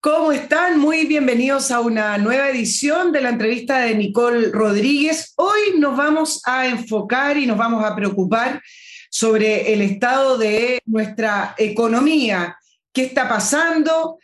[0.00, 0.78] ¿Cómo están?
[0.78, 5.32] Muy bienvenidos a una nueva edición de la entrevista de Nicole Rodríguez.
[5.36, 8.62] Hoy nos vamos a enfocar y nos vamos a preocupar
[9.10, 12.56] sobre el estado de nuestra economía.
[12.92, 14.18] ¿Qué está pasando?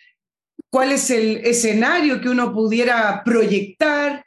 [0.71, 4.25] ¿Cuál es el escenario que uno pudiera proyectar?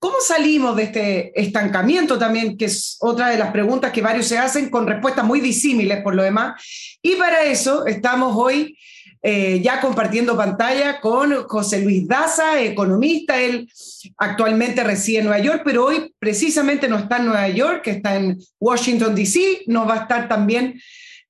[0.00, 4.38] ¿Cómo salimos de este estancamiento también, que es otra de las preguntas que varios se
[4.38, 6.62] hacen con respuestas muy disímiles por lo demás?
[7.02, 8.78] Y para eso estamos hoy
[9.22, 13.40] eh, ya compartiendo pantalla con José Luis Daza, economista.
[13.40, 13.68] Él
[14.16, 18.38] actualmente reside en Nueva York, pero hoy precisamente no está en Nueva York, está en
[18.60, 19.62] Washington, D.C.
[19.66, 20.80] Nos va a estar también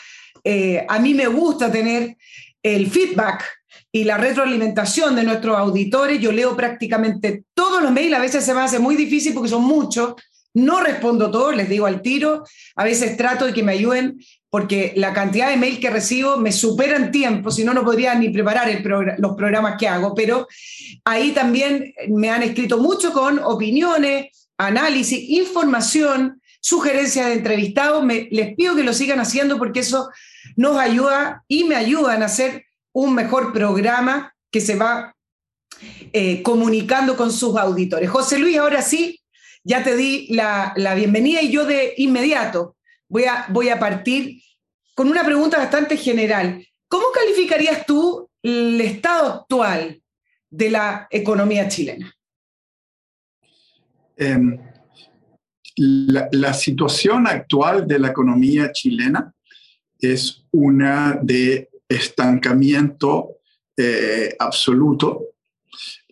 [0.43, 2.17] eh, a mí me gusta tener
[2.63, 3.45] el feedback
[3.93, 6.21] y la retroalimentación de nuestros auditores.
[6.21, 9.65] Yo leo prácticamente todos los mails, a veces se me hace muy difícil porque son
[9.65, 10.15] muchos.
[10.59, 12.45] No respondo todos, les digo al tiro.
[12.75, 14.19] A veces trato de que me ayuden
[14.51, 18.15] porque la cantidad de mail que recibo me supera en tiempo, si no, no podría
[18.15, 18.69] ni preparar
[19.19, 20.49] los programas que hago, pero
[21.05, 28.05] ahí también me han escrito mucho con opiniones, análisis, información, sugerencias de entrevistados.
[28.05, 30.11] les pido que lo sigan haciendo porque eso
[30.57, 35.15] nos ayuda y me ayudan a hacer un mejor programa que se va
[36.13, 38.11] eh, comunicando con sus auditores.
[38.11, 39.21] José Luis, ahora sí,
[39.65, 42.77] ya te di la, la bienvenida y yo de inmediato
[43.09, 44.43] voy a, voy a partir
[44.95, 46.67] con una pregunta bastante general.
[46.89, 50.03] ¿Cómo calificarías tú el estado actual
[50.51, 52.15] de la economía chilena?
[54.17, 54.59] Em,
[55.77, 59.33] la, situación actual de la economía chilena
[60.01, 63.37] es una de estancamiento
[63.77, 65.27] eh, absoluto.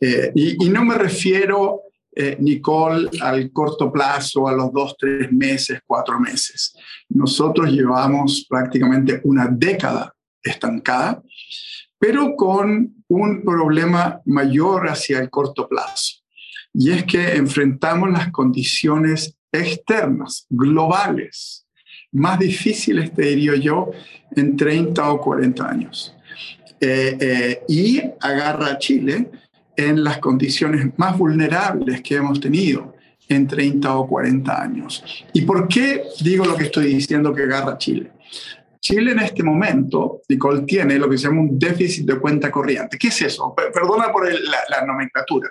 [0.01, 1.86] Eh, y, y, no me refiero
[2.19, 6.75] eh, Nicole, al corto plazo, a los dos, tres meses, cuatro meses.
[7.11, 11.23] Nosotros llevamos prácticamente una década estancada,
[11.99, 16.23] pero con un problema mayor hacia el corto plazo.
[16.73, 21.67] Y es que enfrentamos las condiciones externas, globales,
[22.13, 23.91] más difíciles, te diría yo,
[24.35, 26.15] en 30 o 40 años.
[26.81, 29.31] Eh, eh, y agarra a Chile
[29.77, 32.95] en las condiciones más vulnerables que hemos tenido
[33.29, 35.05] en 30 o 40 años.
[35.33, 38.13] ¿Y por qué digo lo que estoy diciendo que agarra Chile?
[38.81, 42.97] Chile en este momento, Nicole, tiene lo que se llama un déficit de cuenta corriente.
[42.97, 43.53] ¿Qué es eso?
[43.55, 45.51] Perdona por la, nomenclatura.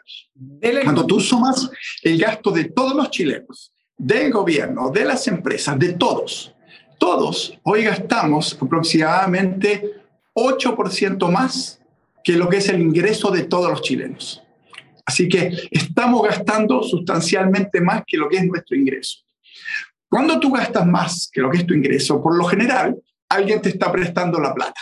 [0.84, 1.70] Cuando tú sumas
[2.02, 6.54] el gasto de todos los chilenos, del gobierno, de las empresas, de todos,
[6.98, 9.92] todos hoy gastamos aproximadamente
[10.34, 11.75] 8% más
[12.26, 14.42] que lo que es el ingreso de todos los chilenos.
[15.06, 19.20] Así que estamos gastando sustancialmente más que lo que es nuestro ingreso.
[20.10, 23.00] Cuando tú gastas más que lo que es tu ingreso, por lo general,
[23.30, 24.82] alguien te está prestando la plata.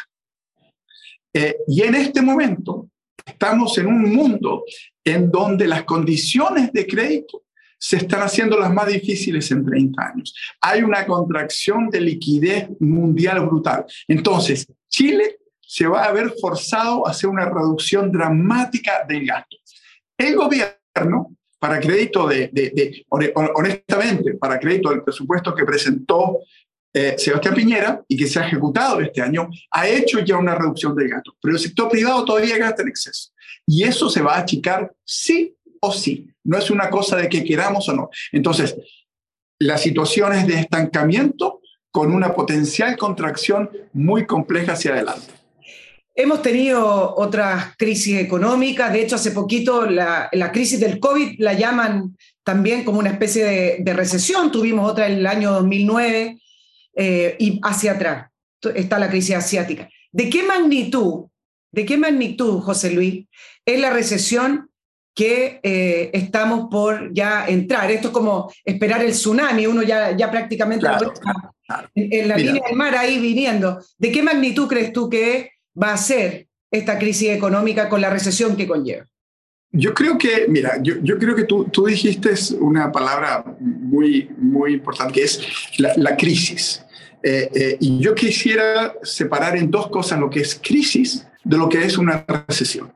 [1.34, 2.90] Eh, y en este momento
[3.25, 4.63] estamos en un mundo
[5.04, 7.44] en donde las condiciones de crédito
[7.78, 10.34] se están haciendo las más difíciles en 30 años.
[10.62, 13.86] Hay una contracción de liquidez mundial brutal.
[14.07, 15.39] Entonces, Chile
[15.74, 19.58] se va a ver forzado a hacer una reducción dramática del gasto.
[20.16, 23.04] El gobierno, para crédito de,
[23.56, 26.42] honestamente, para crédito del presupuesto que presentó
[26.94, 30.96] eh, Sebastián Piñera y que se ha ejecutado este año, ha hecho ya una reducción
[30.96, 33.31] del gasto, pero el sector privado todavía gasta en exceso.
[33.66, 36.30] Y eso se va a achicar sí o sí.
[36.44, 38.12] No es una cosa de que queramos o no.
[38.31, 38.75] Entonces,
[39.58, 45.43] la situación es de estancamiento con una potencial contracción muy compleja hacia adelante.
[46.15, 52.15] Hemos tenido otras crisis económicas, de hecho hace poquito la, crisis del COVID la llaman
[52.44, 56.38] también como una especie de, recesión, tuvimos otra en el año 2009
[56.95, 58.27] eh, y hacia atrás
[58.75, 59.89] está la crisis asiática.
[60.12, 61.25] ¿De qué magnitud,
[61.71, 63.25] de qué magnitud, José Luis,
[63.65, 64.69] es la recesión
[65.15, 67.89] que eh, estamos por ya entrar?
[67.89, 70.86] Esto es como esperar el tsunami, uno ya, ya prácticamente
[71.95, 73.83] en, la línea del mar ahí viniendo.
[73.98, 78.56] ¿De qué magnitud crees tú que va a ser esta crisis económica con la recesión
[78.56, 79.08] que conlleva?
[79.72, 84.74] Yo creo que, mira, yo, yo creo que tú, tú, dijiste una palabra muy, muy
[84.74, 85.42] importante, que es
[85.80, 86.84] la, crisis.
[87.24, 91.68] Eh, eh, y yo quisiera separar en dos cosas lo que es crisis de lo
[91.70, 92.94] que es una recesión.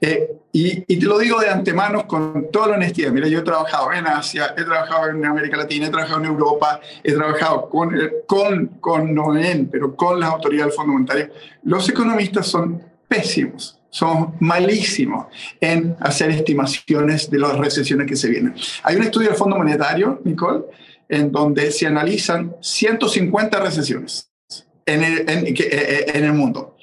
[0.00, 3.12] Eh, y, te lo digo de antemano con toda la honestidad.
[3.12, 6.80] Mira, yo he trabajado en Asia, he trabajado en América Latina, he trabajado en Europa,
[7.02, 7.96] he trabajado con,
[8.26, 11.30] con, con NOEN, pero con las autoridades del Fondo Monetario.
[11.64, 15.26] Los economistas son pésimos, son malísimos
[15.60, 18.54] en hacer estimaciones de las recesiones que se vienen.
[18.82, 20.64] Hay un estudio del Fondo Monetario, Nicole,
[21.08, 24.30] en donde se analizan 150 recesiones
[24.84, 26.77] en el, en, en el mundo.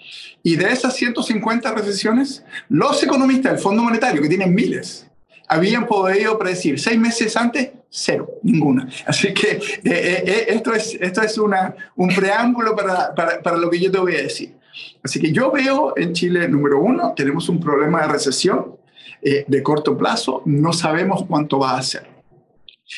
[0.45, 5.07] Y de esas 150 recesiones, los economistas del Fondo Monetario, que tienen miles,
[5.47, 8.87] habían podido predecir seis meses antes, cero, ninguna.
[9.07, 13.57] Así que eh, eh, eh, esto es, esto es una, un preámbulo para, para, para,
[13.57, 14.53] lo que yo te voy a decir.
[15.01, 18.75] Así que yo veo en Chile, número uno, tenemos un problema de recesión
[19.23, 22.07] de corto plazo, no sabemos cuánto va a ser.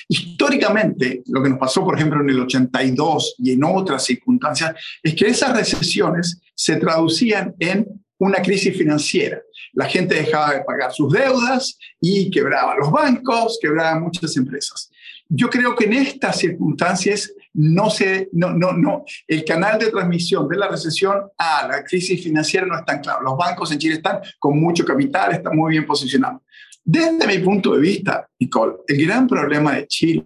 [0.09, 5.15] Históricamente, lo que nos pasó, por ejemplo, en el 82 y en otras circunstancias, es
[5.15, 7.87] que esas recesiones se traducían en
[8.17, 9.39] una crisis financiera.
[9.73, 14.89] La gente dejaba de pagar sus deudas y quebraba los bancos, quebraban muchas empresas.
[15.29, 20.47] Yo creo que en estas circunstancias no se, no, no, no, el canal de transmisión
[20.47, 23.21] de la recesión a la crisis financiera no es tan claro.
[23.21, 26.41] Los bancos en Chile están con mucho capital, están muy bien posicionados.
[26.83, 30.25] Desde mi punto de vista, Nicole, el gran problema de Chile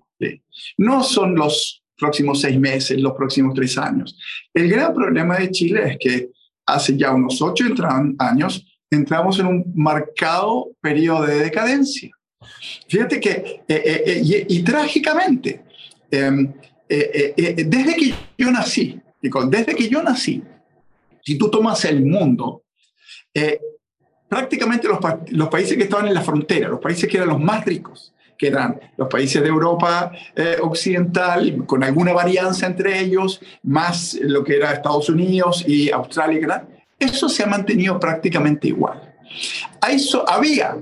[0.78, 4.18] no son los próximos seis meses, los próximos tres años.
[4.54, 6.30] El gran problema de Chile es que
[6.66, 7.64] hace ya unos ocho
[8.18, 12.10] años entramos en un marcado periodo de decadencia.
[12.88, 15.64] Fíjate que, eh, eh, eh, y, trágicamente,
[16.10, 16.52] em,
[16.90, 20.44] desde que yo nací, desde que yo nací,
[21.24, 22.64] si tú tomas el mundo,
[24.28, 25.00] prácticamente los,
[25.30, 28.48] los, países que estaban en la frontera, los países que eran los más ricos, que
[28.48, 34.56] eran los países de Europa eh, occidental, con alguna varianza entre ellos, más lo que
[34.56, 36.66] era Estados Unidos y Australia,
[36.98, 39.14] eso se ha mantenido prácticamente igual.
[40.26, 40.76] había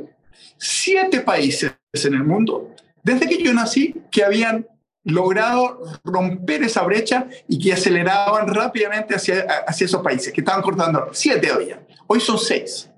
[0.57, 2.73] siete países en el mundo,
[3.03, 4.65] desde que yo nací, que habían
[5.03, 11.09] logrado romper esa brecha y que aceleraban rápidamente hacia, hacia esos países, que estaban cortando.
[11.11, 11.85] Siete había.
[12.07, 12.89] Hoy son seis.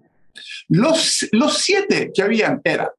[0.68, 2.92] Los, los siete que habían eran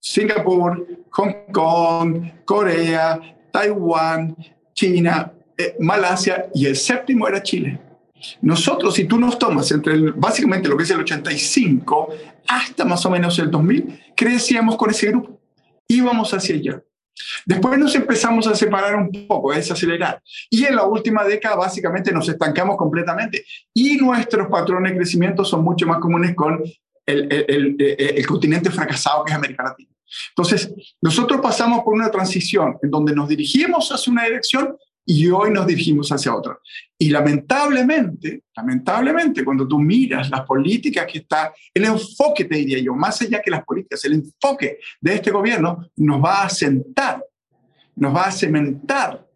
[0.00, 4.36] Singapur, Hong Kong, Corea, Taiwán,
[4.74, 7.80] China, eh, Malasia y el séptimo era Chile.
[8.42, 12.08] Nosotros, si tú nos tomas entre básicamente lo que es el 85
[12.48, 15.40] hasta más o menos el 2000, crecíamos con ese grupo.
[15.86, 16.82] Íbamos hacia allá.
[17.44, 20.22] Después nos empezamos a separar un poco, a desacelerar.
[20.50, 23.44] Y en la última década básicamente nos estancamos completamente.
[23.74, 26.62] Y nuestros patrones de crecimiento son mucho más comunes con
[27.08, 29.90] el, el, continente fracasado que es América Latina.
[30.30, 35.50] Entonces, nosotros pasamos por una transición en donde nos dirigimos hacia una dirección y hoy
[35.50, 36.58] nos dirigimos hacia otra.
[36.98, 42.94] Y lamentablemente, lamentablemente, cuando tú miras las políticas que está, el enfoque, te diría yo,
[42.94, 47.24] más allá que las políticas, el enfoque de este gobierno nos va a sentar,
[47.96, 49.27] nos va a cementar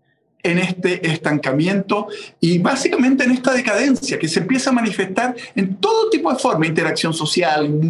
[0.43, 2.09] en este estancamiento
[2.41, 6.67] y básicamente en esta decadencia que se empieza a manifestar en todo tipo de forma,
[6.67, 7.81] interacción social,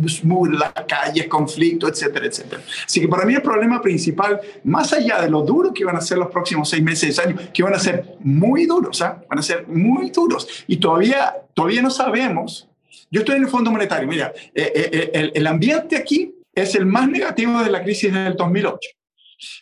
[0.52, 2.62] las calles, conflicto, etcétera, etcétera.
[2.84, 6.00] Así que para mí el problema principal, más allá de lo duro que van a
[6.00, 9.22] ser los próximos seis meses, años, que van a ser muy duros, ¿ah?
[9.28, 12.68] van a ser muy duros y todavía, todavía no sabemos.
[13.10, 16.74] Yo estoy en el Fondo Monetario, mira, eh, eh, eh, el, el ambiente aquí es
[16.74, 18.78] el más negativo de la crisis del 2008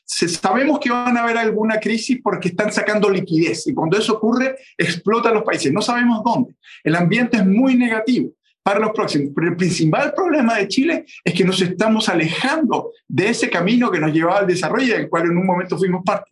[0.04, 4.56] sabemos que van a haber alguna crisis porque están sacando liquidez y cuando eso ocurre
[4.76, 5.72] explotan los países.
[5.72, 6.54] No sabemos dónde.
[6.84, 8.32] El ambiente es muy negativo
[8.62, 9.32] para los próximos.
[9.34, 14.00] Pero el principal problema de Chile es que nos estamos alejando de ese camino que
[14.00, 16.30] nos llevaba al desarrollo y del cual en un momento fuimos parte.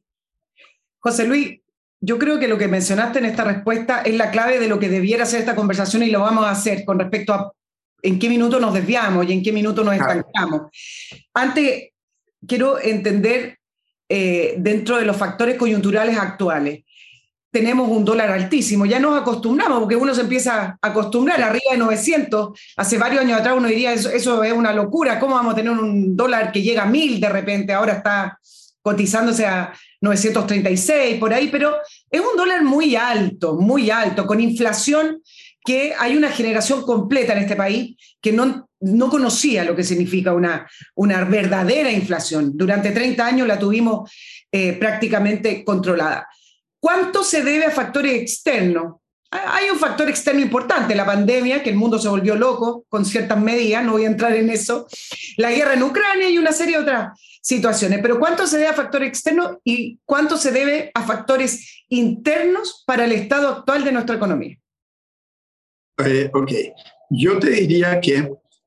[1.00, 1.60] José Luis,
[2.00, 4.88] yo creo que lo que mencionaste en esta respuesta es la clave de lo que
[4.88, 7.52] debiera ser esta conversación y lo vamos a hacer con respecto a
[8.02, 10.70] en qué minuto nos desviamos y en qué minuto nos estancamos.
[11.34, 11.90] Antes,
[12.46, 13.58] quiero entender
[14.08, 16.84] eh, dentro de los factores coyunturales actuales.
[17.50, 21.78] Tenemos un dólar altísimo, ya nos acostumbramos, porque uno se empieza a acostumbrar arriba de
[21.78, 22.58] 900.
[22.76, 25.72] Hace varios años atrás uno diría, eso, eso es una locura, ¿cómo vamos a tener
[25.72, 27.72] un dólar que llega a 1000 de repente?
[27.72, 28.38] Ahora está
[28.82, 31.76] cotizándose a 936 por ahí, pero
[32.10, 35.22] es un dólar muy alto, muy alto, con inflación
[35.68, 40.32] que hay una generación completa en este país que no, no conocía lo que significa
[40.32, 42.52] una, una verdadera inflación.
[42.54, 44.10] Durante 30 años la tuvimos
[44.50, 46.26] eh, prácticamente controlada.
[46.80, 48.94] ¿Cuánto se debe a factores externos?
[49.30, 53.38] Hay un factor externo importante, la pandemia, que el mundo se volvió loco con ciertas
[53.38, 54.86] medidas, no voy a entrar en eso,
[55.36, 58.72] la guerra en Ucrania y una serie de otras situaciones, pero ¿cuánto se debe a
[58.72, 64.16] factores externos y cuánto se debe a factores internos para el estado actual de nuestra
[64.16, 64.56] economía?
[66.04, 66.52] Eh, ok,
[67.10, 68.16] yo te diría que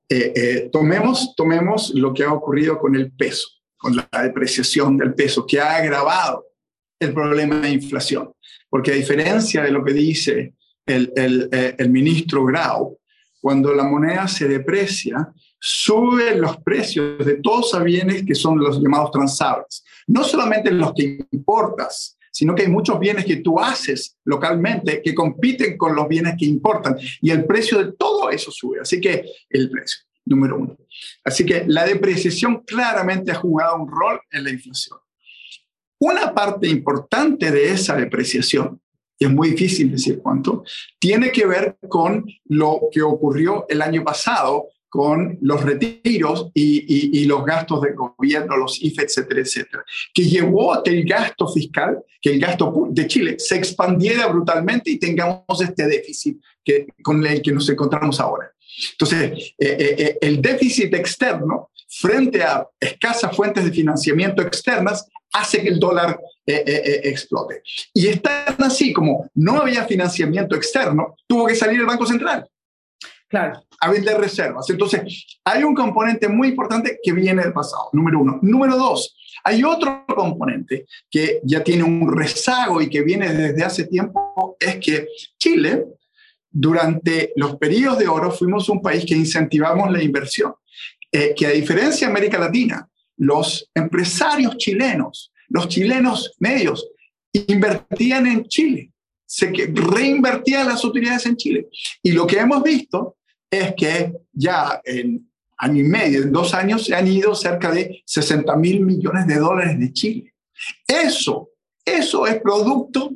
[0.10, 3.48] eh, eh, tomemos, tomemos lo que ha ocurrido con el peso,
[3.78, 6.46] con la depreciación del peso, que ha agravado
[7.00, 8.32] el problema de inflación.
[8.70, 10.54] Porque a diferencia de lo que dice
[10.86, 13.00] el, el, el ministro Grau,
[13.40, 18.82] cuando la moneda se deprecia, suben los precios de todos los bienes que son los
[18.82, 19.84] llamados transables.
[20.08, 25.14] No solamente los que importas, sino que hay muchos bienes que tú haces localmente que
[25.14, 28.80] compiten con los bienes que importan y el precio de todo eso sube.
[28.82, 30.78] Así que el precio, número uno.
[31.24, 34.98] Así que la depreciación claramente ha jugado un rol en la inflación.
[36.00, 38.82] Una parte importante de esa depreciación,
[39.20, 40.64] y es muy difícil decir cuánto,
[40.98, 47.46] tiene que ver con lo que ocurrió el año pasado con los retiros y, los
[47.46, 52.32] gastos del gobierno, los IFE, etcétera, etcétera, que llevó a que el gasto fiscal, que
[52.32, 57.54] el gasto de Chile se expandiera brutalmente y tengamos este déficit que, con el que
[57.54, 58.52] nos encontramos ahora.
[58.92, 65.62] Entonces, eh, eh, eh, el déficit externo frente a escasas fuentes de financiamiento externas hace
[65.62, 67.62] que el dólar explote.
[67.94, 72.46] Y es tan así como no había financiamiento externo, tuvo que salir el Banco Central.
[73.32, 73.64] Claro.
[73.80, 74.70] A vender reservas.
[74.70, 78.40] Entonces, hay un componente muy importante que viene del pasado, número uno.
[78.42, 83.86] Número dos, hay otro componente que ya tiene un rezago y que viene desde hace
[83.88, 85.08] tiempo, es que
[85.40, 85.86] Chile,
[86.50, 90.54] durante los periodos de oro, fuimos un país que incentivamos la inversión.
[91.10, 96.86] Eh, que a diferencia de América Latina, los empresarios chilenos, los chilenos medios,
[97.34, 98.92] invertían en Chile,
[99.26, 101.68] se reinvertían las utilidades en Chile.
[102.04, 103.18] Y lo que hemos visto
[103.52, 108.02] es que ya en año y medio, en dos años, se han ido cerca de
[108.06, 110.34] 60 mil millones de dólares de Chile.
[110.88, 111.50] Eso,
[111.86, 113.12] eso es producto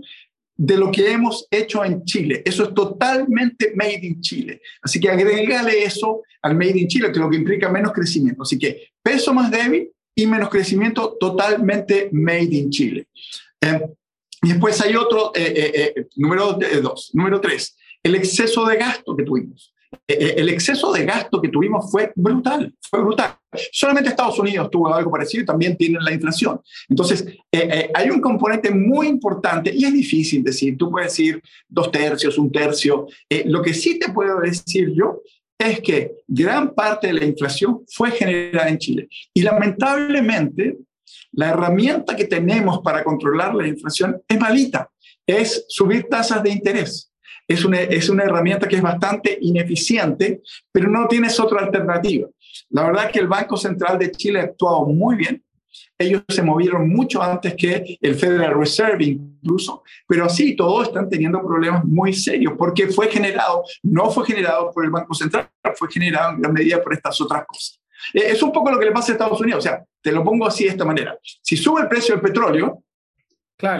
[0.57, 2.41] de lo que hemos hecho en Chile.
[2.45, 4.61] Eso es totalmente made in Chile.
[4.81, 8.43] Así que agrégale eso al made in Chile, que lo que implica menos crecimiento.
[8.43, 13.07] Así que peso más débil y menos crecimiento totalmente made in Chile.
[13.59, 13.81] Eh,
[14.43, 17.09] y después hay otro, eh, eh, número dos.
[17.13, 19.73] Número tres, el exceso de gasto que tuvimos.
[20.07, 23.35] Eh, eh, el exceso de gasto que tuvimos fue brutal, fue brutal.
[23.71, 26.59] Solamente Estados Unidos tuvo algo parecido y también tienen la inflación.
[26.89, 31.91] Entonces, eh, hay un componente muy importante y es difícil decir, tú puedes decir dos
[31.91, 33.07] tercios, un tercio.
[33.45, 35.21] lo que sí te puedo decir yo
[35.57, 39.07] es que gran parte de la inflación fue generada en Chile.
[39.33, 40.77] Y lamentablemente,
[41.31, 44.89] la herramienta que tenemos para controlar la inflación es malita,
[45.25, 47.11] es subir tasas de interés
[47.47, 52.27] es una, es una herramienta que es bastante ineficiente, pero no tienes otra alternativa.
[52.69, 55.43] La verdad es que el Banco Central de Chile ha actuado muy bien.
[55.97, 61.41] Ellos se movieron mucho antes que el Federal Reserve incluso, pero así todos están teniendo
[61.41, 66.33] problemas muy serios porque fue generado, no fue generado por el Banco Central, fue generado
[66.33, 67.79] en gran medida por estas otras cosas.
[68.13, 70.23] Eh, es un poco lo que le pasa a Estados Unidos, o sea, te lo
[70.23, 71.17] pongo así de esta manera.
[71.41, 72.83] Si sube el precio del petróleo,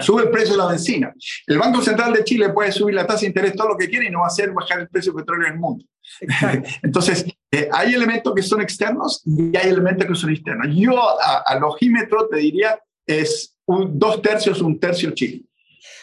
[0.00, 1.14] Sube el precio de la benzina.
[1.46, 4.06] El Banco Central de Chile puede subir la tasa de interés todo lo que quiere
[4.06, 5.84] y no va a hacer bajar el precio del petróleo en el mundo.
[6.82, 10.68] Entonces, eh, hay elementos que son externos y hay elementos que son internos.
[10.74, 15.42] Yo a, logímetro te diría es un, dos tercios, un tercio Chile.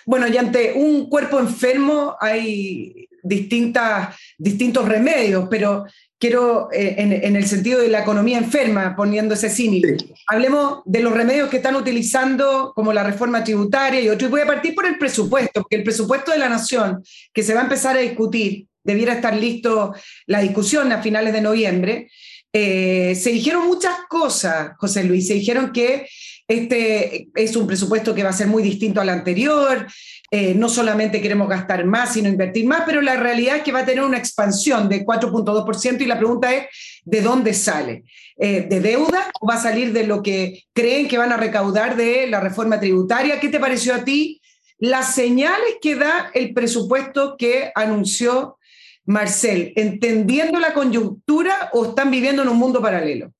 [0.05, 5.85] Bueno, y ante un cuerpo enfermo hay distintas, distintos remedios, pero
[6.19, 11.13] quiero, eh, en, el sentido de la economía enferma, poniendo ese símil, hablemos de los
[11.13, 14.29] remedios que están utilizando, como la reforma tributaria y otros.
[14.29, 17.03] voy a partir por el presupuesto, porque el presupuesto de la nación,
[17.33, 19.95] que se va a empezar a discutir, debiera estar listo
[20.27, 22.09] la discusión a finales de noviembre,
[22.55, 25.27] eh, se dijeron muchas cosas, José Luis.
[25.27, 26.07] Se dijeron que
[26.47, 29.87] este es un presupuesto que va a ser muy distinto al anterior.
[30.29, 33.79] Eh, no solamente queremos gastar más, sino invertir más, pero la realidad es que va
[33.79, 36.65] a tener una expansión de 4.2% y la pregunta es,
[37.05, 38.03] ¿de dónde sale?
[38.37, 41.95] Eh, ¿De deuda o va a salir de lo que creen que van a recaudar
[41.95, 43.39] de la reforma tributaria?
[43.39, 44.41] ¿Qué te pareció a ti
[44.79, 48.57] las señales que da el presupuesto que anunció
[49.05, 53.31] Marcel, entendiendo la coyuntura o están viviendo en un mundo paralelo?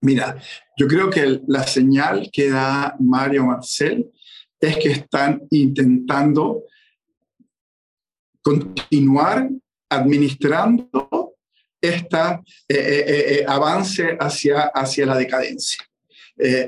[0.00, 0.40] Mira,
[0.76, 4.10] yo creo que la señal que da Mario Marcel
[4.60, 6.64] es que están intentando
[8.42, 9.48] continuar
[9.88, 11.34] administrando
[11.80, 15.84] este avance hacia, hacia la decadencia.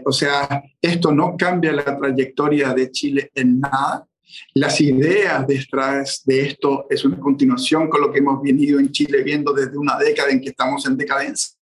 [0.05, 4.07] o sea, esto no cambia la trayectoria de Chile en nada.
[4.55, 9.23] Las ideas detrás de esto es una continuación con lo que hemos venido en Chile
[9.23, 11.60] viendo desde una década en que estamos en decadencia.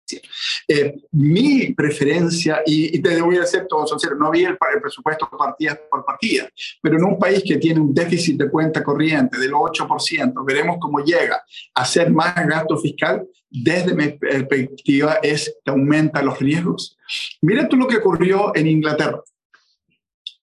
[0.68, 5.78] Eh, mi preferencia, y, te voy a ser todo sincero, no vi el, presupuesto partida
[5.90, 6.48] por partida,
[6.80, 11.00] pero en un país que tiene un déficit de cuenta corriente del 8%, veremos cómo
[11.00, 11.42] llega
[11.74, 16.96] a ser más gasto fiscal, desde mi perspectiva es que aumenta los riesgos.
[17.42, 19.22] Mira tú lo que ocurrió en Inglaterra.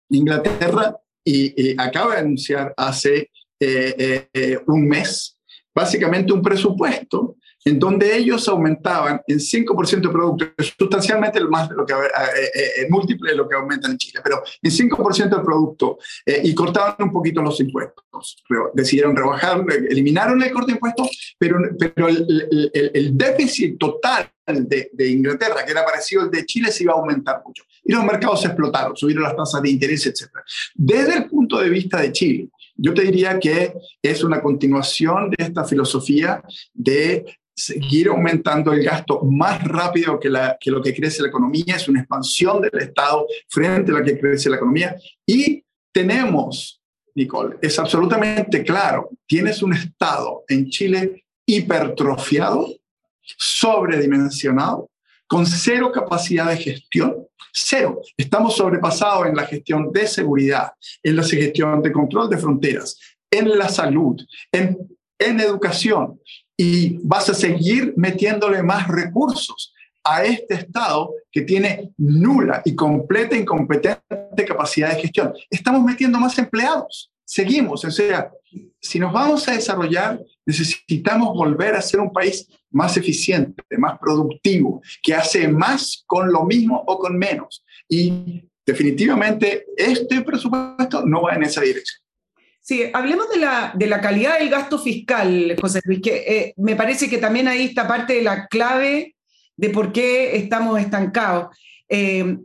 [0.10, 5.40] Inglaterra y, acaba de anunciar hace eh, eh, un mes
[5.80, 7.38] básicamente un presupuesto
[7.70, 10.46] en donde ellos aumentaban en 5% de producto,
[10.78, 11.98] sustancialmente más de lo que, eh,
[12.56, 16.00] eh, múltiple de lo que aumentan en Chile, pero en 5% del producto
[16.44, 18.44] y cortaban un poquito los impuestos.
[18.74, 25.10] Decidieron rebajar, eliminaron el corte de impuestos, pero, pero el, el, déficit total de, de,
[25.10, 27.64] Inglaterra, que era parecido al de Chile, se iba a aumentar mucho.
[27.84, 30.30] Y los mercados se explotaron, subieron las tasas de interés, etc.
[30.74, 32.50] Desde el punto de vista de Chile,
[32.82, 36.42] yo te diría que es una continuación de esta filosofía
[36.74, 37.26] de
[37.60, 41.90] seguir aumentando el gasto más rápido que, la, que lo que crece la economía, es
[41.90, 44.96] una expansión del Estado frente a la que crece la economía.
[45.26, 46.82] Y tenemos,
[47.16, 52.68] Nicole, es absolutamente claro, tienes un Estado en Chile hipertrofiado,
[53.22, 54.90] sobredimensionado,
[55.28, 58.02] con cero capacidad de gestión, cero.
[58.16, 60.72] Estamos sobrepasados en la gestión de seguridad,
[61.04, 62.98] en la gestión de control de fronteras,
[63.30, 64.16] en la salud,
[64.52, 64.78] en,
[65.20, 66.20] en educación,
[66.62, 73.38] y vas a seguir metiéndole más recursos a este Estado que tiene nula y completa
[73.38, 75.34] incompetente capacidad de gestión.
[75.50, 77.14] Estamos metiendo más empleados.
[77.24, 78.30] Seguimos, o sea,
[78.82, 84.82] si nos vamos a desarrollar, necesitamos volver a ser un país más eficiente, más productivo,
[85.02, 87.64] que hace más con lo mismo o con menos.
[87.88, 92.02] Y definitivamente este presupuesto no va en esa dirección.
[92.62, 96.76] Sí, hablemos de la, de la calidad del gasto fiscal, José Luis, que eh, me
[96.76, 99.16] parece que también ahí está parte de la clave
[99.56, 101.58] de por qué estamos estancados.
[101.88, 102.38] Eh,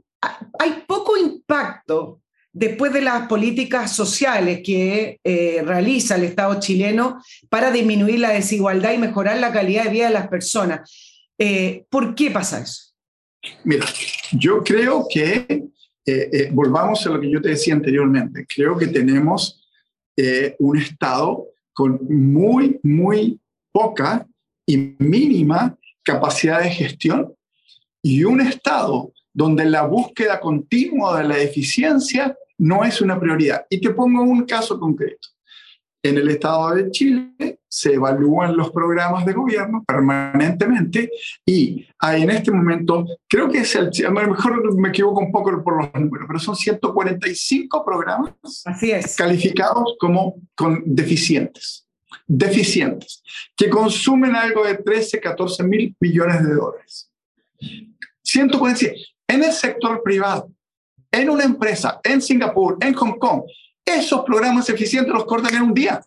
[0.59, 2.23] hay poco impacto
[2.53, 8.95] después de las políticas sociales que eh, realiza el Estado chileno para disminuir la desigualdad
[8.95, 10.91] y mejorar la calidad de vida de las personas.
[11.91, 12.95] ¿Por qué pasa eso?
[13.65, 13.85] Mira,
[14.33, 15.65] yo creo que,
[16.53, 19.64] volvamos a lo que yo te decía anteriormente, creo que tenemos
[20.17, 23.41] eh, un Estado con muy, muy
[23.73, 24.27] poca
[24.67, 27.35] y mínima capacidad de gestión
[28.03, 33.67] y un Estado donde la búsqueda continua de la eficiencia no es una prioridad.
[33.69, 35.29] Y te pongo un caso concreto.
[36.05, 41.11] En el Estado de Chile se evalúan los programas de gobierno permanentemente
[41.47, 45.33] y hay en este momento, creo que es el, a lo mejor me equivoco un
[45.33, 48.35] poco por los números, pero son 145 programas
[48.67, 49.17] Así es.
[49.17, 51.89] calificados como con deficientes,
[52.27, 53.23] deficientes,
[53.57, 57.11] que consumen algo de 13, 14 mil millones de dólares.
[58.23, 58.95] 145.
[59.27, 60.53] En el sector privado,
[61.11, 63.45] en una empresa, en Singapur, en Hong Kong,
[63.85, 66.01] esos programas eficientes los cortan en un día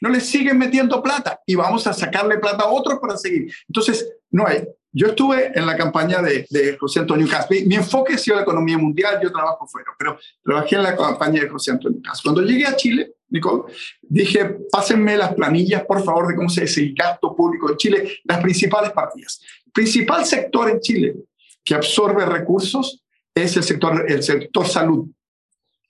[0.00, 3.52] no le siguen metiendo plata y vamos a sacarle plata a otros para seguir.
[3.68, 4.66] Entonces, no hay.
[4.92, 7.48] Yo estuve en la campaña de, José Antonio Cas.
[7.50, 11.42] Mi, enfoque ha sido la economía mundial, yo trabajo fuera, pero trabajé en la campaña
[11.42, 12.22] de José Antonio Cas.
[12.22, 16.80] Cuando llegué a Chile, Nicole, dije, pásenme las planillas, por favor, de cómo se hace
[16.80, 19.42] el gasto público en Chile, las principales partidas.
[19.66, 21.14] El principal sector en Chile
[21.62, 25.06] que absorbe recursos es el sector, el sector salud.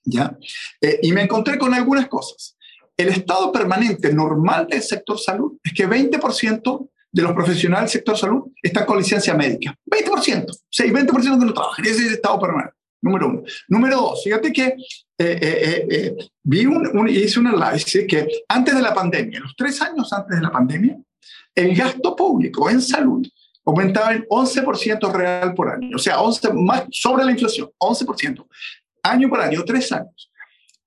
[0.07, 0.37] ¿Ya?
[0.81, 2.57] Eh, y me encontré con algunas cosas
[2.97, 8.16] el estado permanente normal del sector salud es que 20% de los profesionales del sector
[8.16, 9.75] salud están con licencia médica.
[9.87, 10.47] 20%.
[10.71, 11.85] Sí, 20% que no trabajan.
[11.85, 12.75] Ese es el estado permanente.
[13.03, 13.42] Número uno.
[13.69, 14.77] Número dos, fíjate que eh,
[15.19, 20.12] eh, eh, vi un, hice un análisis que antes de la pandemia, los tres años
[20.12, 20.99] antes de la pandemia,
[21.55, 23.27] el gasto público en salud
[23.64, 28.47] aumentaba en 11% real por año, o sea, 11, más sobre la inflación, 11%,
[29.11, 30.31] año por año, tres años.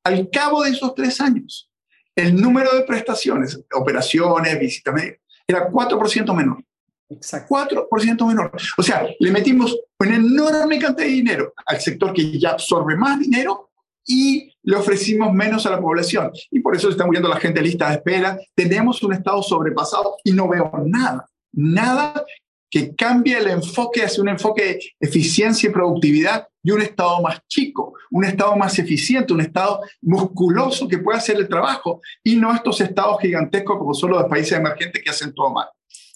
[0.04, 1.70] Al cabo de esos tres años,
[2.16, 6.64] el número de prestaciones, operaciones, visitas médicas, era 4% menor.
[7.10, 7.56] Exacto.
[7.90, 8.52] 4% menor.
[8.78, 13.20] O sea, le metimos una enorme cantidad de dinero al sector que ya absorbe más
[13.20, 13.72] dinero
[14.06, 16.32] y le ofrecimos menos a la población.
[16.52, 18.40] Y por eso se está muriendo la gente lista de espera.
[18.56, 22.24] Tenemos un Estado sobrepasado y no veo nada, nada
[22.70, 24.64] que cambie el enfoque hacia un enfoque
[25.00, 29.82] de eficiencia y productividad y un Estado más chico, un Estado más eficiente, un Estado
[30.02, 34.30] musculoso que pueda hacer el trabajo y no estos Estados gigantescos como son los de
[34.30, 35.68] países emergentes que hacen todo mal.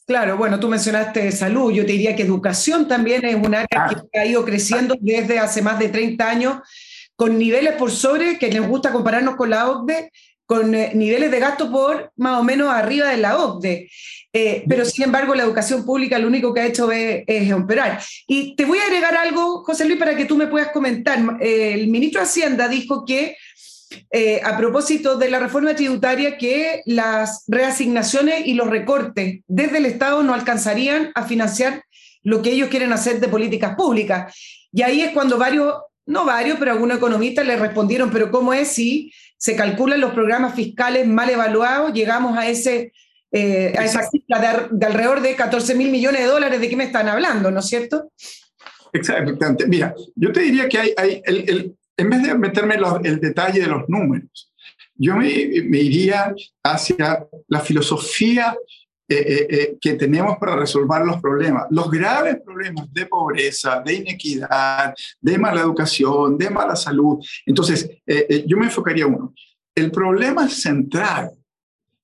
[0.05, 4.03] Claro, bueno, tú mencionaste salud, yo te diría que educación también es un área ah.
[4.11, 6.57] que ha ido creciendo desde hace más de 30 años,
[7.15, 10.11] con niveles por sobre, que les gusta compararnos con la OCDE,
[10.53, 13.89] con eh, niveles de gasto por más o menos arriba de la OCDE.
[14.31, 17.99] Eh, pero sin embargo, la educación pública lo único que ha hecho es, es, operar.
[18.27, 21.17] Y te voy a agregar algo, José Luis, para que tú me puedas comentar.
[21.41, 23.35] Eh, el ministro de Hacienda dijo que,
[24.43, 30.21] a propósito de la reforma tributaria, que las reasignaciones y los recortes desde el Estado
[30.21, 31.83] no alcanzarían a financiar
[32.23, 34.35] lo que ellos quieren hacer de políticas públicas.
[34.71, 35.75] Y ahí es cuando varios,
[36.07, 40.55] no varios, pero algunos economistas le respondieron, pero ¿cómo es si se calculan los programas
[40.55, 42.93] fiscales mal evaluados, llegamos a, ese,
[43.31, 46.61] eh, a esa cifra de, alrededor de 14 mil millones de dólares.
[46.61, 48.11] ¿De qué me están hablando, no es cierto?
[48.93, 49.67] Exactamente.
[49.67, 53.61] Mira, yo te diría que hay, hay el, en vez de meterme en el detalle
[53.61, 54.51] de los números,
[54.95, 55.25] yo me,
[55.63, 58.55] me iría hacia la filosofía
[59.05, 63.95] eh, eh, eh, que tenemos para resolver los problemas, los graves problemas de pobreza, de
[63.95, 67.19] inequidad, de mala educación, de mala salud.
[67.45, 67.89] Entonces,
[68.45, 69.33] yo me enfocaría uno.
[69.75, 71.31] El problema central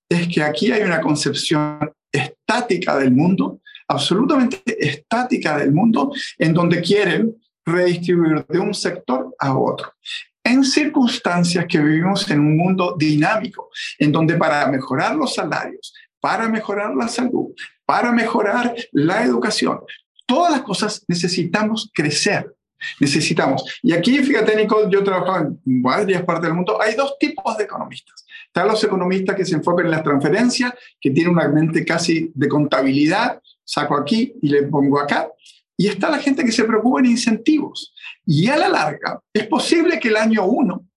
[0.09, 6.81] es que aquí hay una concepción estática del mundo, absolutamente estática del mundo, en donde
[6.81, 7.33] quieren
[7.65, 9.93] redistribuir de un sector a otro
[10.43, 16.47] en circunstancias que vivimos en un mundo dinámico, en donde para mejorar los salarios, para
[16.49, 17.53] mejorar la salud,
[17.86, 19.79] para mejorar la educación.
[20.25, 22.53] Todas las cosas necesitamos crecer.
[22.99, 23.79] Necesitamos.
[23.84, 26.82] Y aquí, fíjate, Nicole, yo trabajo en varias partes del mundo.
[26.82, 28.25] Hay dos tipos de economistas.
[28.45, 32.47] Están los economistas que se enfocan en las transferencias, que tienen una mente casi de
[32.47, 35.29] contabilidad, saco aquí y le pongo acá.
[35.77, 37.93] Y está la gente que se preocupa en incentivos.
[38.25, 40.88] Y a la larga, es posible que el año uno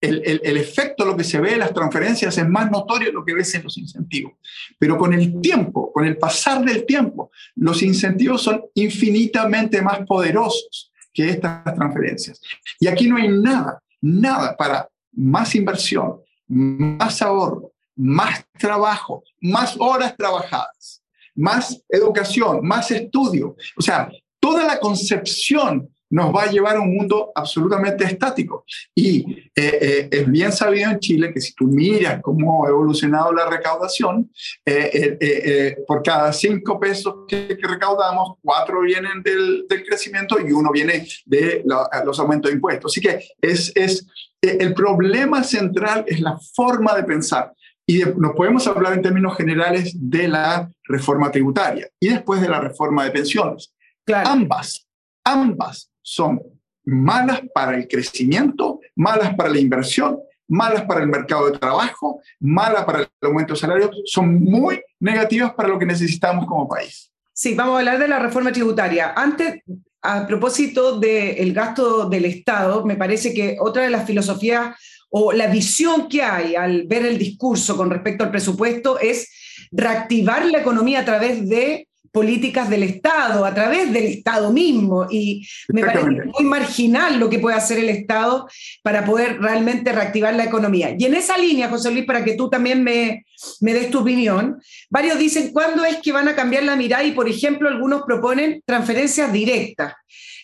[0.00, 3.24] el, el, efecto, lo que se ve en las transferencias es más notorio de lo
[3.24, 4.34] que ves en los incentivos.
[4.78, 10.92] Pero con el tiempo, con el pasar del tiempo, los incentivos son infinitamente más poderosos
[11.12, 12.40] que estas transferencias.
[12.78, 20.16] Y aquí no hay nada, nada para más inversión, más ahorro, más trabajo, más horas
[20.16, 21.02] trabajadas,
[21.34, 23.56] más educación, más estudio.
[23.76, 24.08] O sea,
[24.38, 28.64] toda la concepción nos va a llevar a un mundo absolutamente estático.
[28.94, 33.32] Y eh, eh, es bien sabido en Chile que si tú miras cómo ha evolucionado
[33.32, 34.30] la recaudación,
[34.64, 41.62] eh, por cada cinco pesos que, recaudamos, cuatro vienen del, crecimiento y uno viene de
[42.04, 42.92] los aumentos de impuestos.
[42.92, 44.06] Así que es, es,
[44.40, 47.52] el problema central es la forma de pensar.
[47.86, 52.60] Y nos podemos hablar en términos generales de la reforma tributaria y después de la
[52.60, 53.72] reforma de pensiones.
[54.06, 54.86] Ambas,
[55.24, 56.40] ambas son
[56.84, 60.18] malas para el crecimiento, malas para la inversión,
[60.48, 65.52] malas para el mercado de trabajo, malas para el aumento de salarios, son muy negativas
[65.52, 67.12] para lo que necesitamos como país.
[67.34, 69.12] Sí, vamos a hablar de la reforma tributaria.
[69.14, 69.62] Antes,
[70.00, 74.74] a propósito del gasto del Estado, me parece que otra de las filosofías
[75.10, 79.28] o la visión que hay al ver el discurso con respecto al presupuesto es
[79.70, 81.87] reactivar la economía a través de
[82.18, 85.06] políticas del Estado, a través del Estado mismo.
[85.08, 88.48] Y me parece muy marginal lo que puede hacer el Estado
[88.82, 90.96] para poder realmente reactivar la economía.
[90.98, 93.24] Y en esa línea, José Luis, para que tú también me,
[93.60, 97.04] me des tu opinión, varios dicen, ¿cuándo es que van a cambiar la mirada?
[97.04, 99.94] Y, por ejemplo, algunos proponen transferencias directas.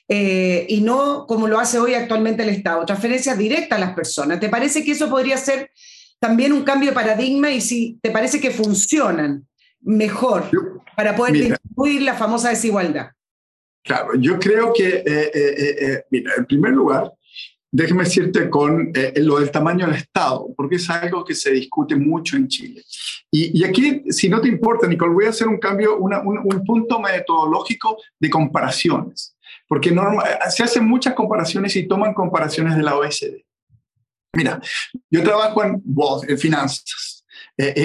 [0.06, 4.38] Eh, y no como lo hace hoy actualmente el Estado, transferencias directas a las personas.
[4.38, 5.72] ¿Te parece que eso podría ser
[6.20, 9.44] también un cambio de paradigma y si te parece que funcionan
[9.84, 10.50] mejor?
[10.96, 13.10] para poder disminuir la famosa desigualdad?
[13.82, 17.12] Claro, yo creo que, eh, eh, eh, mira, en primer lugar,
[17.70, 22.36] déjeme decirte con lo del tamaño del Estado, porque es algo que se discute mucho
[22.36, 22.82] en Chile.
[23.30, 26.64] Y, y aquí, si no te importa, Nicole, voy a hacer un cambio, un, un,
[26.64, 29.36] punto metodológico de comparaciones,
[29.68, 29.94] porque
[30.50, 33.42] se hacen muchas comparaciones y toman comparaciones de la OSD.
[34.34, 34.60] Mira,
[35.10, 35.82] yo trabajo en,
[36.28, 37.13] en finanzas.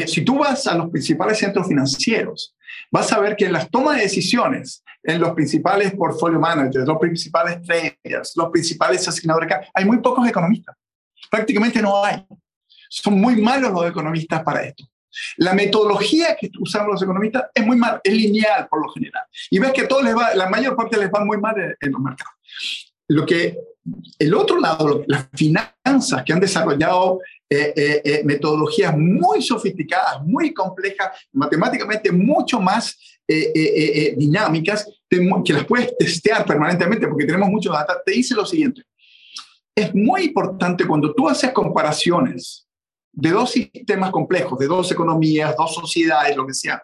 [0.08, 2.56] Si tú vas a los principales centros financieros,
[2.92, 6.98] vas a ver que en las tomas de decisiones, en los principales portfolio managers, los
[6.98, 10.76] principales traders, los principales asignadores, hay muy pocos economistas.
[11.30, 12.26] Prácticamente no hay.
[12.90, 14.84] Son muy malos los economistas para esto.
[15.38, 19.24] La metodología que usamos los economistas es muy mala, es lineal por lo general.
[19.50, 21.92] Y ves que a todos les va, la mayor parte les va muy mal en,
[21.92, 22.34] los mercados.
[23.08, 23.58] Lo que,
[24.20, 27.20] el otro lado, las finanzas que han desarrollado
[27.52, 32.96] eh, eh, eh, metodologías muy sofisticadas, muy complejas, matemáticamente mucho más
[33.28, 38.84] dinámicas, que las puedes testear permanentemente porque tenemos mucho data, te dice lo siguiente.
[39.76, 42.68] Es muy importante cuando tú haces comparaciones
[43.12, 46.82] de dos sistemas complejos, de dos economías, dos sociedades, lo que sea,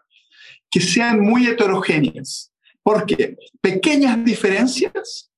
[0.70, 2.52] que sean muy heterogéneas.
[2.82, 5.32] Porque pequeñas diferencias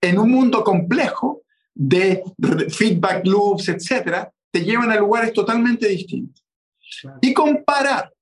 [0.00, 1.42] en un mundo complejo
[1.74, 2.22] de
[2.70, 6.44] feedback loops, etcétera, te llevan a lugares totalmente distintos.
[7.20, 8.12] Y comparar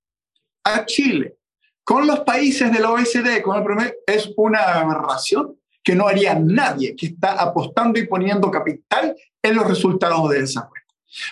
[0.64, 1.36] a Chile
[1.84, 6.34] con los países de la OECD, con el promedio, es una aberración que no haría
[6.34, 10.82] nadie que está apostando y poniendo capital en los resultados de esa desarrollo.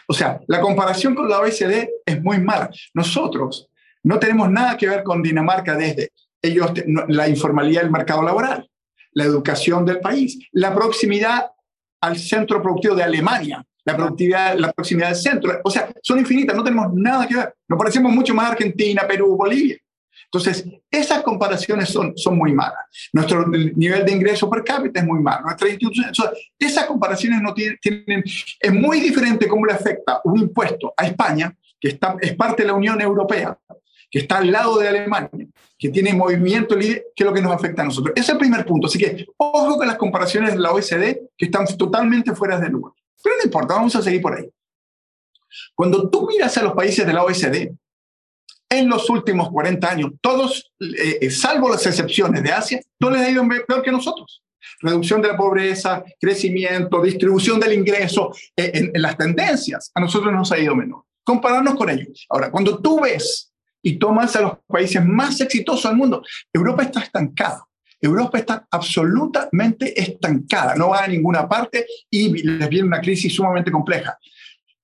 [0.07, 2.69] O sea, la comparación con la OECD es muy mala.
[2.93, 3.71] Nosotros
[4.03, 6.73] no tenemos nada que ver con Dinamarca desde ellos,
[7.09, 8.69] la informalidad del mercado laboral,
[9.13, 11.53] la educación del país, la proximidad
[12.03, 15.61] al centro productivo de Alemania, la productividad, la proximidad del centro.
[15.65, 17.55] O sea, son infinitas, no tenemos nada que ver.
[17.69, 19.77] Nos parecemos mucho más a Argentina, Perú, Bolivia.
[20.33, 22.79] Entonces, esas comparaciones son, son muy malas.
[23.13, 25.43] Nuestro nivel de ingreso per cápita es muy malo.
[25.43, 26.13] Nuestras instituciones,
[26.57, 31.53] esas comparaciones no tienen, tienen, es muy diferente cómo le afecta un impuesto a España,
[31.81, 33.59] que está, es parte de la Unión Europea,
[34.09, 37.53] que está al lado de Alemania, que tiene movimiento libre, que es lo que nos
[37.53, 38.13] afecta a nosotros.
[38.15, 38.87] Ese es el primer punto.
[38.87, 42.93] Así que ojo con las comparaciones de la OECD, que están totalmente fuera de lugar.
[43.23, 44.49] Pero no importa, vamos a seguir por ahí.
[45.75, 47.73] Cuando tú miras a los países de la OECD,
[48.71, 53.27] en los últimos 40 años, todos, eh, eh, salvo las excepciones de Asia, todos les
[53.27, 54.43] ha ido peor que nosotros.
[54.81, 60.53] Reducción de la pobreza, crecimiento, distribución del ingreso, eh, en, las tendencias, a nosotros nos
[60.53, 61.05] ha ido menor.
[61.25, 62.27] Compararnos con ellos.
[62.29, 63.53] Ahora, cuando tú ves
[63.83, 67.67] y tomas a los países más exitosos del mundo, Europa está estancada.
[68.01, 73.71] Europa está absolutamente estancada, no va a ninguna parte y les viene una crisis sumamente
[73.71, 74.19] compleja.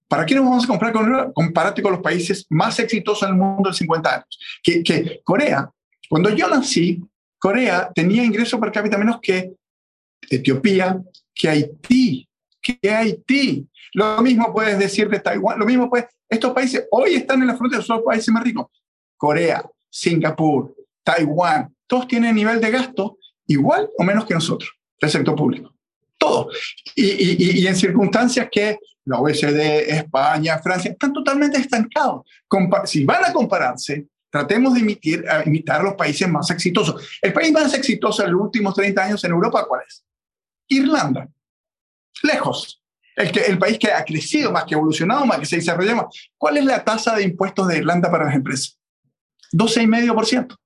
[0.09, 1.33] ¿Para qué nos vamos a comprar con Europa?
[1.35, 4.39] Compárate con los países más exitosos del mundo en 50 años.
[4.63, 5.69] Que, Corea,
[6.09, 7.03] cuando yo nací,
[7.39, 9.55] Corea tenía ingresos per cápita menos que
[10.31, 11.01] Etiopía,
[11.35, 12.29] que Haití,
[12.61, 13.69] que Haití.
[13.95, 16.07] Lo mismo puedes decir de Taiwán, lo mismo puedes.
[16.29, 18.67] Estos países hoy están en la frontera, son los países más ricos.
[19.17, 20.76] Corea, Singapur,
[21.07, 25.73] Taiwán, todos tienen nivel de gasto igual o menos que nosotros, el sector público.
[26.19, 26.51] Todo.
[26.97, 32.27] Y, en circunstancias que la OECD, España, Francia, están totalmente estancados.
[32.87, 37.19] si van a compararse, tratemos de imitar, imitar a los países más exitosos.
[37.23, 40.05] El país más exitoso en los últimos 30 años en Europa, ¿cuál es?
[40.69, 41.29] Irlanda.
[42.25, 42.83] Lejos.
[43.15, 46.07] El, el país que ha crecido más, que ha evolucionado más, que se desarrolla más.
[46.37, 48.77] ¿Cuál es la tasa de impuestos de Irlanda para las empresas?
[49.53, 50.57] 12,5%.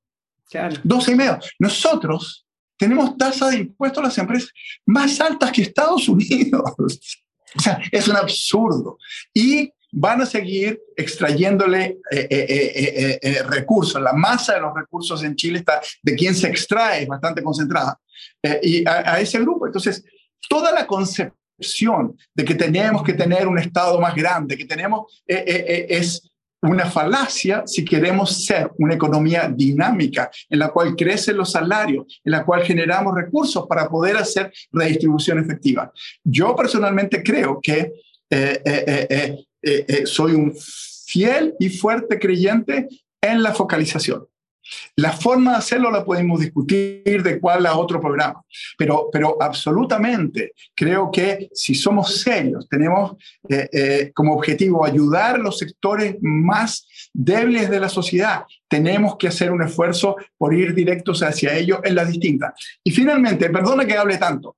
[0.50, 0.76] Claro.
[0.84, 1.40] 12,5%.
[1.58, 4.50] Nosotros tenemos tasa de impuestos a las empresas
[4.86, 6.62] más altas que Estados Unidos.
[7.52, 8.96] O sea, es un absurdo.
[9.34, 14.00] Y van a seguir extrayéndole eh, eh, eh, recursos.
[14.00, 17.98] La masa de los recursos en Chile está de quien se extrae, bastante concentrada.
[18.62, 19.66] y a, a, ese grupo.
[19.66, 20.04] Entonces,
[20.48, 26.29] toda la concepción de que tenemos que tener un Estado más grande, que tenemos, es
[26.62, 32.32] una falacia si queremos ser una economía dinámica en la cual crecen los salarios, en
[32.32, 35.92] la cual generamos recursos para poder hacer redistribución efectiva.
[36.22, 37.92] Yo personalmente creo que
[38.30, 40.54] eh, eh, eh, soy un
[41.06, 42.88] fiel y fuerte creyente
[43.20, 44.26] en la focalización.
[44.96, 48.42] La forma de hacerlo la podemos discutir de cuál a otro programa,
[48.76, 53.16] pero, pero absolutamente creo que si somos serios, tenemos
[53.48, 59.28] eh, eh, como objetivo ayudar a los sectores más débiles de la sociedad, tenemos que
[59.28, 62.52] hacer un esfuerzo por ir directos hacia ellos en las distintas.
[62.84, 64.56] Y finalmente, perdona que hable tanto,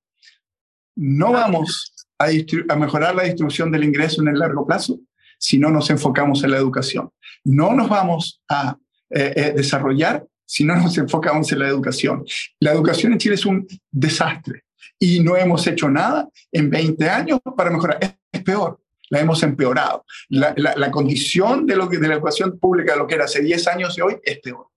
[0.96, 2.26] no vamos a,
[2.68, 4.98] a mejorar la distribución del ingreso en el largo plazo
[5.38, 7.10] si no nos enfocamos en la educación.
[7.44, 8.76] No nos vamos a
[9.14, 12.24] eh, eh, desarrollar si no nos enfocamos en la educación.
[12.60, 14.64] La educación en Chile es un desastre
[14.98, 17.98] y no hemos hecho nada en 20 años para mejorar.
[18.00, 20.04] Es, peor, la hemos empeorado.
[20.28, 24.00] La, condición de, lo de la educación pública, lo que era hace 10 años y
[24.00, 24.68] hoy, es peor.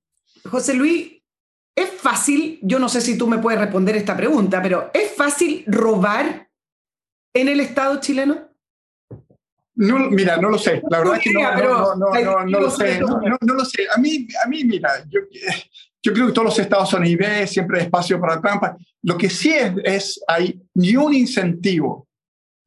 [0.50, 1.22] José Luis,
[1.76, 5.66] es fácil, yo no sé si tú me puedes responder esta pregunta, pero ¿es fácil
[5.68, 6.50] robar
[7.34, 8.55] en el Estado chileno?
[9.76, 10.82] No, mira, no lo sé.
[10.90, 13.00] La verdad es que no, no, no, no, lo sé.
[13.00, 13.88] No, lo sé.
[13.94, 15.20] A mí, a mí mira, yo,
[16.02, 18.78] yo creo que todos los estados son IB, siempre hay espacio para trampa.
[19.04, 22.08] Lo que sí es, es hay ni un incentivo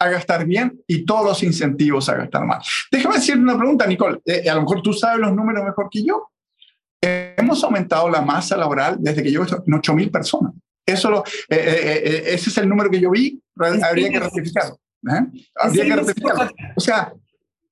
[0.01, 2.61] a gastar bien y todos los incentivos a gastar mal.
[2.91, 4.21] Déjame decirte una pregunta, Nicole.
[4.25, 6.31] Eh, a lo mejor tú sabes los números mejor que yo.
[7.01, 10.53] hemos aumentado la masa laboral desde que llevo en 8 mil personas.
[10.85, 13.41] Eso lo, eh, eh, ese es el número que yo vi.
[13.57, 14.79] Habría que ratificarlo.
[15.55, 16.51] Habría que ratificarlo.
[16.77, 17.13] O sea,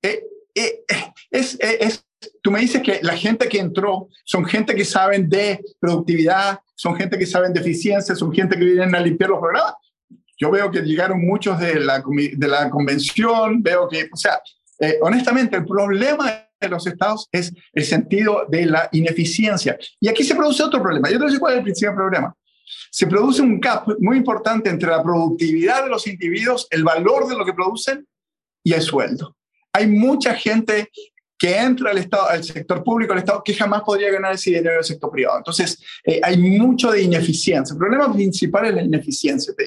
[0.02, 2.06] es, es,
[2.42, 6.96] tú me dices que la gente que entró son gente que saben de productividad, son
[6.96, 9.74] gente que saben de eficiencia, son gente que vienen a limpiar los programas
[10.38, 14.40] yo veo que llegaron muchos de la, de la convención, veo que, o sea,
[14.78, 19.78] eh, honestamente, el problema de los estados es el sentido de la ineficiencia.
[20.00, 21.10] Y aquí se produce otro problema.
[21.10, 22.34] Yo te voy cuál es el principal problema.
[22.90, 27.36] Se produce un gap muy importante entre la productividad de los individuos, el valor de
[27.36, 28.06] lo que producen
[28.62, 29.36] y el sueldo.
[29.72, 30.90] Hay mucha gente
[31.38, 34.76] que entra al, estado, al sector público, al Estado, que jamás podría ganar ese dinero
[34.76, 35.38] del sector privado.
[35.38, 37.74] Entonces, eh, hay mucho de ineficiencia.
[37.74, 39.64] El problema principal es la ineficiencia, te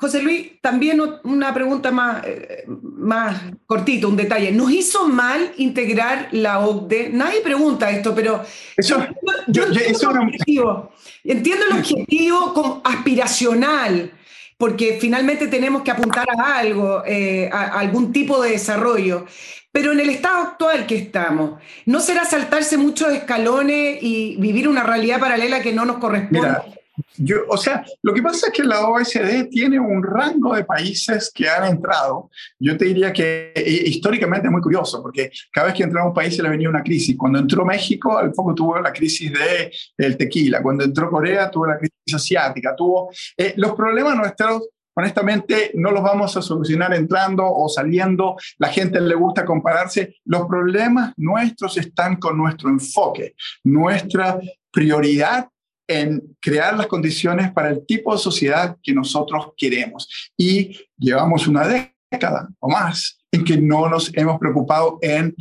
[0.00, 4.52] José Luis, también una pregunta más, eh, más cortita, un detalle.
[4.52, 7.10] ¿Nos hizo mal integrar la OCDE?
[7.12, 8.44] Nadie pregunta esto, pero
[8.76, 9.04] eso,
[9.48, 10.92] yo, entiendo, el objetivo,
[11.24, 14.12] entiendo el objetivo como aspiracional,
[14.56, 19.26] porque finalmente tenemos que apuntar a algo, eh, a, algún tipo de desarrollo.
[19.72, 24.84] Pero en el estado actual que estamos, ¿no será saltarse muchos escalones y vivir una
[24.84, 26.77] realidad paralela que no nos corresponde?
[27.16, 31.30] Yo, o sea, lo que pasa es que la OSD tiene un rango de países
[31.34, 32.30] que han entrado.
[32.58, 36.14] Yo te diría que eh, históricamente es muy curioso, porque cada vez que entraba un
[36.14, 37.16] país se le venía una crisis.
[37.16, 40.62] Cuando entró México, al poco tuvo la crisis de, del tequila.
[40.62, 42.74] Cuando entró Corea, tuvo la crisis asiática.
[42.76, 48.36] Tuvo, eh, los problemas nuestros honestamente no los vamos a solucionar entrando o saliendo.
[48.58, 50.16] La gente le gusta compararse.
[50.24, 53.34] Los problemas nuestros están con nuestro enfoque.
[53.62, 54.40] Nuestra
[54.72, 55.48] prioridad
[55.88, 60.30] en crear las condiciones para el tipo de sociedad que nosotros queremos.
[60.36, 61.66] Y llevamos una
[62.10, 65.34] década o más en que no nos hemos preocupado en,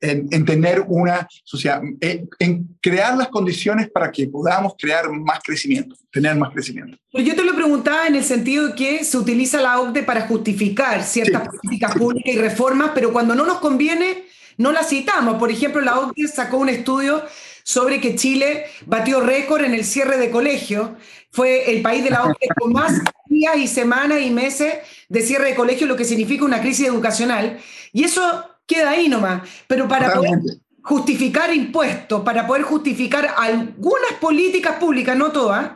[0.00, 6.36] en, tener una sociedad, en, crear las condiciones para que podamos crear más crecimiento, tener
[6.36, 6.96] más crecimiento.
[7.12, 10.26] Pero yo te lo preguntaba en el sentido de que se utiliza la OCDE para
[10.26, 14.24] justificar ciertas políticas públicas y reformas, pero cuando no nos conviene,
[14.56, 15.36] no las citamos.
[15.36, 17.22] Por ejemplo, la OCDE sacó un estudio
[17.62, 20.96] sobre que Chile batió récord en el cierre de colegio.
[21.30, 24.74] Fue el país de la OCDE con más días y semanas y meses
[25.08, 27.60] de cierre de colegio, lo que significa una crisis educacional.
[27.92, 29.48] Y eso queda ahí nomás.
[29.66, 30.40] Pero para poder
[30.82, 35.70] justificar impuestos, para poder justificar algunas políticas públicas, no todas,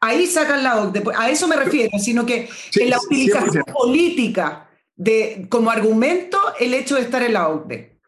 [0.00, 1.02] ahí sacan la OCDE.
[1.16, 6.96] A eso me refiero, sino que en la utilización política de, como argumento el hecho
[6.96, 7.98] de estar en la OCDE.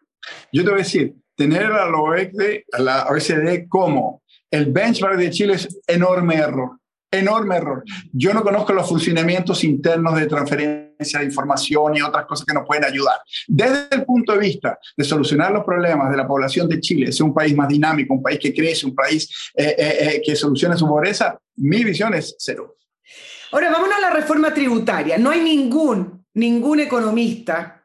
[0.52, 5.18] Yo te voy a decir, tener a la OECD, a la OECD como el benchmark
[5.18, 6.78] de Chile es enorme error,
[7.10, 7.82] enorme error.
[8.12, 12.64] Yo no conozco los funcionamientos internos de transferencia de información y otras cosas que nos
[12.64, 13.16] pueden ayudar.
[13.48, 17.26] Desde el punto de vista de solucionar los problemas de la población de Chile, ser
[17.26, 20.76] un país más dinámico, un país que crece, un país eh, eh, eh, que solucione
[20.76, 22.76] su pobreza, mi visión es cero.
[23.50, 25.18] Ahora, vámonos a la reforma tributaria.
[25.18, 27.83] No hay ningún, ningún economista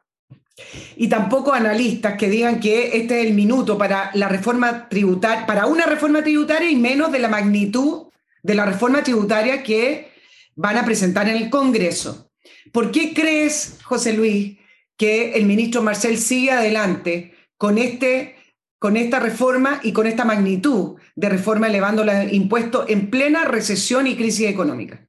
[0.96, 5.66] y tampoco analistas que digan que este es el minuto para la reforma tributaria, para
[5.66, 8.08] una reforma tributaria y menos de la magnitud
[8.42, 10.10] de la reforma tributaria que
[10.54, 12.30] van a presentar en el Congreso.
[12.72, 14.58] ¿Por qué crees, José Luis,
[14.96, 18.36] que el ministro Marcel sigue adelante con, este,
[18.78, 24.06] con esta reforma y con esta magnitud de reforma elevando los impuestos en plena recesión
[24.06, 25.06] y crisis económica?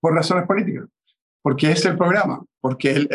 [0.00, 0.84] Por razones políticas
[1.42, 3.08] porque es el programa, porque él,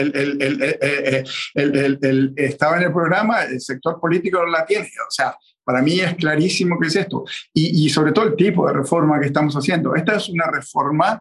[2.35, 4.85] estaba en el programa, el sector político la tiene.
[4.85, 7.23] O sea, para mí es clarísimo que es esto.
[7.53, 9.95] Y, y sobre todo el tipo de reforma que estamos haciendo.
[9.95, 11.19] Esta es una reforma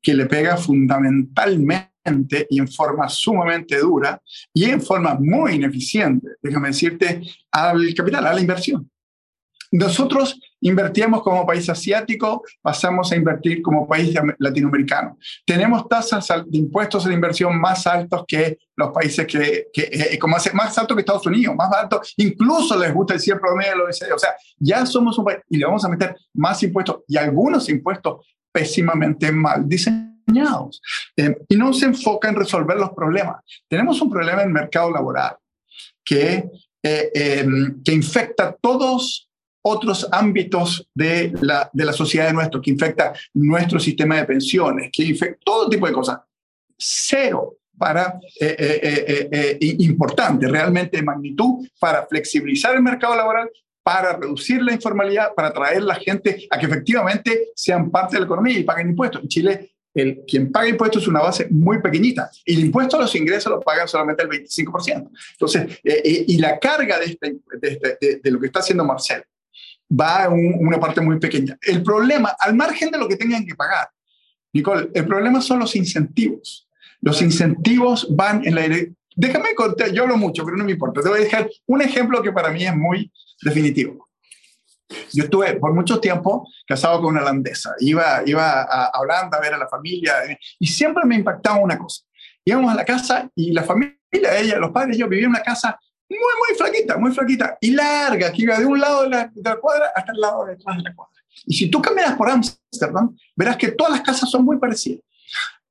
[0.00, 1.90] que le pega fundamentalmente
[2.50, 4.20] y en forma sumamente dura
[4.52, 8.90] y en forma muy ineficiente, déjame decirte, al capital, a la inversión.
[9.72, 15.18] Nosotros invertíamos como país asiático, pasamos a invertir como país latinoamericano.
[15.44, 20.36] Tenemos tasas de impuestos de inversión más altos que los países que, que eh, como
[20.36, 23.84] hace, más alto que Estados Unidos, más alto, incluso les gusta decir promedio de la
[23.84, 24.12] OECD.
[24.14, 27.68] O sea, ya somos un país y le vamos a meter más impuestos y algunos
[27.68, 30.80] impuestos pésimamente mal diseñados.
[31.16, 33.36] Eh, y no se enfoca en resolver los problemas.
[33.68, 35.36] Tenemos un problema en el mercado laboral
[36.02, 36.48] que,
[36.82, 39.23] eh, em, que infecta todos
[39.66, 44.90] otros ámbitos de la, de la sociedad de nuestro, que infecta nuestro sistema de pensiones,
[44.92, 46.18] que infecta todo tipo de cosas.
[46.76, 48.20] Cero para,
[49.60, 53.50] importante, realmente de magnitud, para flexibilizar el mercado laboral,
[53.82, 58.26] para reducir la informalidad, para traer la gente a que efectivamente sean parte de la
[58.26, 59.22] economía y paguen impuestos.
[59.22, 63.02] En Chile, el, quien paga impuestos es una base muy pequeñita y el impuesto a
[63.02, 65.10] los ingresos lo pagan solamente el 25%.
[65.32, 69.24] Entonces, y la carga de, este, de, de, lo que está haciendo Marcel
[69.98, 71.56] va una parte muy pequeña.
[71.60, 73.88] El problema, al margen de lo que tengan que pagar,
[74.52, 76.68] Nicole, el problema son los incentivos.
[77.00, 78.62] Los incentivos van en la.
[79.16, 81.02] Déjame contar, yo hablo mucho, pero no me importa.
[81.02, 84.08] Te voy a dejar un ejemplo que para mí es muy definitivo.
[85.12, 87.74] Yo estuve por mucho tiempo casado con una holandesa.
[87.80, 90.14] Iba, iba a Holanda a ver a la familia
[90.58, 92.02] y siempre me impactaba una cosa.
[92.44, 93.96] Íbamos a la casa y la familia,
[94.38, 95.78] ella, los padres, yo vivían en una casa
[96.08, 99.50] muy, muy flaquita, muy flaquita y larga, que iba de un lado de la, de
[99.50, 101.14] la cuadra hasta el lado detrás de la cuadra.
[101.46, 105.02] Y si tú caminas por Ámsterdam, verás que todas las casas son muy parecidas.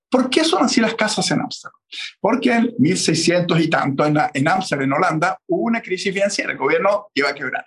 [0.10, 1.80] ¿Por qué son así las casas en Ámsterdam?
[2.20, 7.08] Porque en 1600 y tanto, en Ámsterdam, en Holanda, hubo una crisis financiera, el gobierno
[7.16, 7.66] iba a quebrar.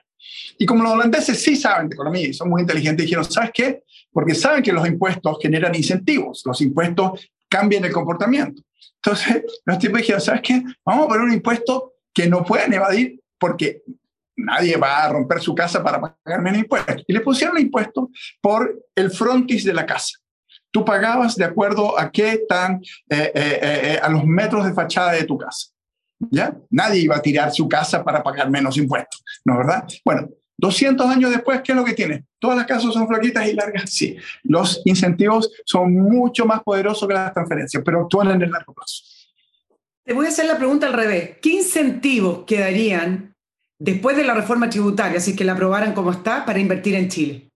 [0.58, 3.82] Y como los holandeses sí saben de economía y son muy inteligentes, dijeron, ¿sabes qué?
[4.12, 8.62] Porque saben que los impuestos generan incentivos, los impuestos cambian el comportamiento.
[8.96, 10.62] Entonces, los tipos dijeron, ¿sabes qué?
[10.84, 13.82] Vamos a poner un impuesto que no pueden evadir porque
[14.36, 17.04] nadie va a romper su casa para pagar menos impuestos.
[17.06, 18.08] Y le pusieron impuestos
[18.40, 20.18] por el frontis de la casa.
[20.70, 22.76] Tú pagabas de acuerdo a qué tan,
[23.10, 25.68] eh, eh, eh, a los metros de fachada de tu casa.
[26.30, 26.56] ¿Ya?
[26.70, 29.86] Nadie iba a tirar su casa para pagar menos impuestos, ¿no es verdad?
[30.02, 32.24] Bueno, 200 años después, ¿qué es lo que tiene?
[32.38, 34.16] Todas las casas son flaquitas y largas, sí.
[34.42, 39.02] Los incentivos son mucho más poderosos que las transferencias, pero actúan en el largo plazo.
[40.07, 41.38] Te voy a hacer la pregunta al revés.
[41.42, 43.34] ¿Qué incentivos quedarían
[43.76, 47.50] después de la reforma tributaria, si que la aprobaran como está, para invertir en Chile?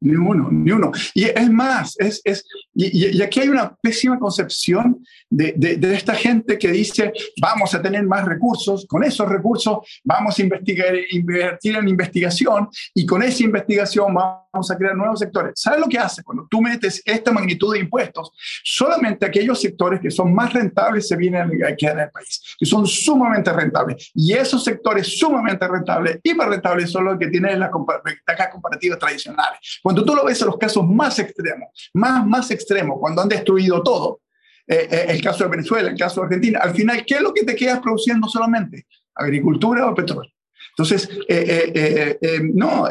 [0.00, 0.90] Ni uno, ni uno.
[1.12, 6.58] Y es más, es, es y, aquí hay una pésima concepción de, de, esta gente
[6.58, 11.88] que dice, vamos a tener más recursos, con esos recursos vamos a investigar, invertir en
[11.88, 15.54] investigación y con esa investigación vamos a crear nuevos sectores.
[15.56, 18.32] ¿Sabes lo que hace cuando tú metes esta magnitud de impuestos?
[18.62, 22.66] Solamente aquellos sectores que son más rentables se vienen a quedar en el país, que
[22.66, 24.10] son sumamente rentables.
[24.14, 27.70] Y esos sectores sumamente rentables, hiper rentables, son los que tienen las
[28.04, 29.80] ventajas comparativas tradicionales.
[29.82, 33.82] Cuando tú lo ves en los casos más extremos, más, más extremos, cuando han destruido
[33.82, 34.20] todo,
[34.66, 37.32] eh, eh, el caso de Venezuela, el caso de Argentina, al final, ¿qué es lo
[37.32, 38.86] que te quedas produciendo solamente?
[39.14, 40.30] ¿Agricultura o petróleo?
[40.76, 42.88] Entonces, eh, no,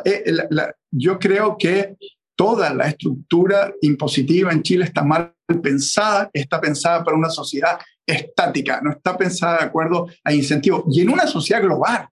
[0.92, 1.96] yo creo que
[2.36, 8.82] toda la estructura impositiva en Chile está mal pensada, está pensada para una sociedad estática,
[8.82, 10.84] no está pensada de acuerdo a incentivos.
[10.92, 12.08] Y en una sociedad global,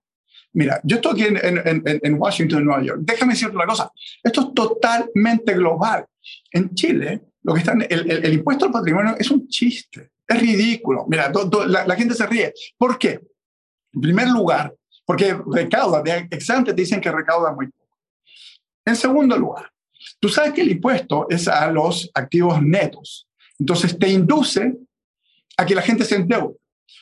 [0.54, 3.02] Mira, yo estoy aquí en, en, en, Washington, Nueva York.
[3.04, 3.92] Déjame decirte una cosa.
[4.24, 6.06] Esto es totalmente global.
[6.52, 10.12] En Chile, lo que están, el, el, impuesto al patrimonio es un chiste.
[10.28, 11.06] Es ridículo.
[11.08, 11.32] Mira,
[11.68, 12.54] la, gente se ríe.
[12.78, 13.22] ¿Por qué?
[13.94, 14.74] En primer lugar,
[15.10, 17.98] porque recauda, de te dicen que recauda muy poco.
[18.86, 19.72] En segundo lugar,
[20.20, 23.28] tú sabes que el impuesto es a los activos netos.
[23.58, 24.78] Entonces te induce
[25.58, 26.58] a que la gente se endeude.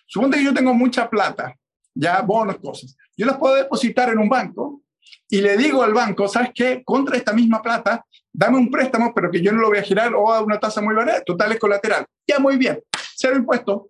[0.06, 1.54] Suponte que yo tengo mucha plata,
[1.94, 4.84] ya bonos, cosas yo las puedo depositar en un banco
[5.28, 6.84] y le digo al banco, ¿sabes qué?
[6.86, 10.16] Contra esta misma plata, dame un préstamo, pero que yo no lo voy a girar
[10.16, 12.06] o a una tasa muy barata, total es colateral.
[12.26, 12.82] Ya, muy bien,
[13.18, 13.90] cero impuesto,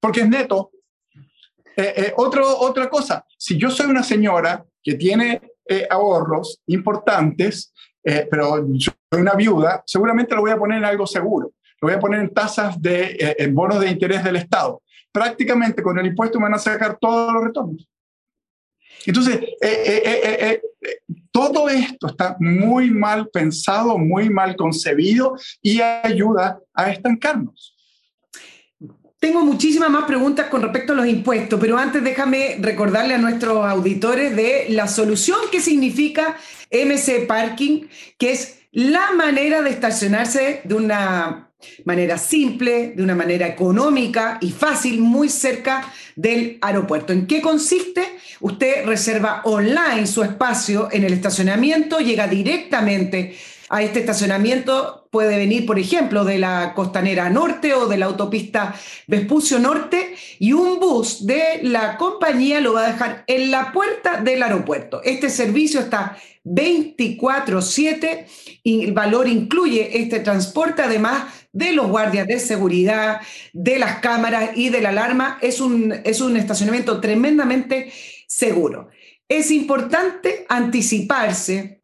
[0.00, 0.70] porque es neto.
[1.76, 7.72] Eh, eh, otro, otra cosa, si yo soy una señora que tiene eh, ahorros importantes,
[8.02, 11.52] pero soy una viuda, seguramente lo voy a poner en algo seguro.
[11.80, 15.98] Lo voy a poner en tasas de en bonos de interés del Estado prácticamente con
[15.98, 17.88] el impuesto me van a sacar todos los retornos.
[19.04, 20.98] Entonces, eh, eh, eh,
[21.30, 27.71] todo esto está muy mal pensado, muy mal concebido y ayuda a estancarnos.
[29.22, 33.64] Tengo muchísimas más preguntas con respecto a los impuestos, pero antes déjame recordarle a nuestros
[33.64, 36.36] auditores de la solución que significa
[36.72, 37.82] MC Parking,
[38.18, 41.52] que es la manera de estacionarse de una
[41.84, 47.12] manera simple, de una manera económica y fácil, muy cerca del aeropuerto.
[47.12, 48.02] ¿En qué consiste?
[48.40, 53.36] Usted reserva online su espacio en el estacionamiento, llega directamente
[53.72, 58.74] a este estacionamiento, puede venir, por ejemplo, de la Costanera Norte o de la autopista
[59.06, 64.20] Vespucio Norte y un bus de la compañía lo va a dejar en la puerta
[64.20, 65.00] del aeropuerto.
[65.02, 68.26] Este servicio está 24/7
[68.62, 73.22] y el valor incluye este transporte, además de los guardias de seguridad,
[73.54, 75.38] de las cámaras y de la alarma.
[75.40, 77.90] Es un, es un estacionamiento tremendamente
[78.26, 78.90] seguro.
[79.28, 81.81] Es importante anticiparse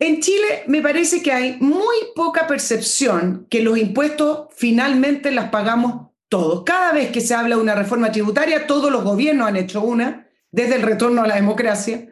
[0.00, 6.10] en Chile me parece que hay muy poca percepción que los impuestos finalmente las pagamos
[6.28, 6.64] todos.
[6.64, 10.28] Cada vez que se habla de una reforma tributaria, todos los gobiernos han hecho una,
[10.50, 12.08] desde el retorno a la democracia.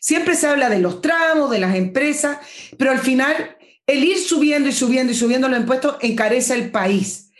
[0.00, 2.38] Siempre se habla de los tramos, de las empresas,
[2.78, 3.56] pero al final
[3.88, 7.32] el ir subiendo y subiendo y subiendo los impuestos encarece el país.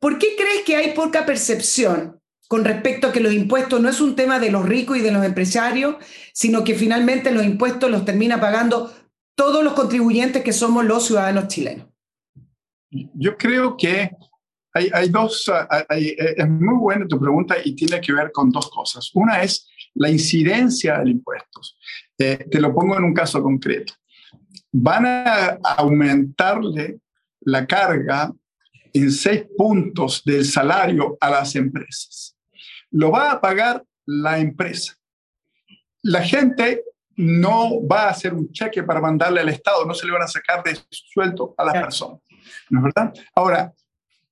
[0.00, 2.17] ¿Por qué crees que hay poca percepción
[2.48, 5.12] con respecto a que los impuestos no es un tema de los ricos y de
[5.12, 5.96] los empresarios,
[6.32, 8.92] sino que finalmente los impuestos los termina pagando
[9.36, 11.86] todos los contribuyentes que somos los ciudadanos chilenos?
[12.90, 14.10] Yo creo que
[14.72, 15.50] hay, dos,
[15.90, 19.10] es muy buena tu pregunta y tiene que ver con dos cosas.
[19.14, 21.76] Una es la incidencia del impuestos.
[22.16, 23.92] Eh, te lo pongo en un caso concreto.
[24.72, 27.00] Van a aumentarle
[27.40, 28.32] la carga
[28.92, 32.37] en seis puntos del salario a las empresas.
[32.90, 34.94] Lo va a pagar la empresa.
[36.02, 36.84] La gente
[37.16, 40.28] no va a hacer un cheque para mandarle al Estado, no se le van a
[40.28, 42.20] sacar de su sueldo a las personas.
[42.70, 43.12] ¿No es verdad?
[43.34, 43.72] Ahora,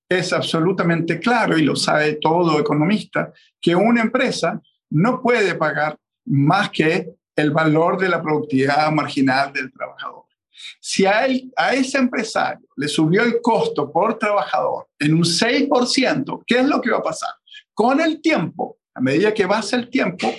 [0.08, 6.70] es absolutamente claro, y lo sabe todo economista, que una empresa no puede pagar más
[6.70, 10.24] que el valor de la productividad marginal del trabajador.
[10.80, 11.26] Si a,
[11.56, 16.80] a ese empresario le subió el costo por trabajador en un 6%, ¿qué es lo
[16.80, 17.30] que va a pasar?
[17.76, 20.32] Con el tiempo, a medida que pasa el tiempo,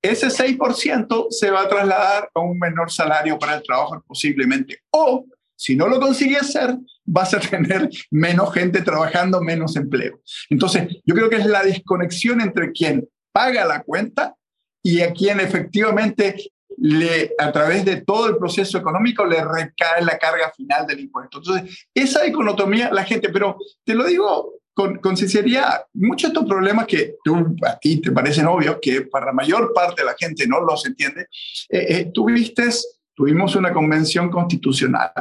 [0.00, 4.78] ese 6% se va a trasladar a un menor salario para el trabajo posiblemente.
[4.90, 6.74] O, si no lo consigue hacer,
[7.04, 10.22] vas a tener menos gente trabajando, menos empleo.
[10.48, 14.34] Entonces, yo creo que es la desconexión entre quien paga la cuenta
[14.82, 20.16] y a quien efectivamente le, a través de todo el proceso económico le recae la
[20.16, 21.36] carga final del impuesto.
[21.36, 26.48] Entonces, esa economía la gente, pero te lo digo con, con, sinceridad, muchos de estos
[26.48, 30.14] problemas que tú, a ti te parecen obvios, que para la mayor parte de la
[30.18, 31.26] gente no los entiende,
[31.68, 32.68] eh, eh, tuviste,
[33.14, 35.12] tuvimos una convención constitucional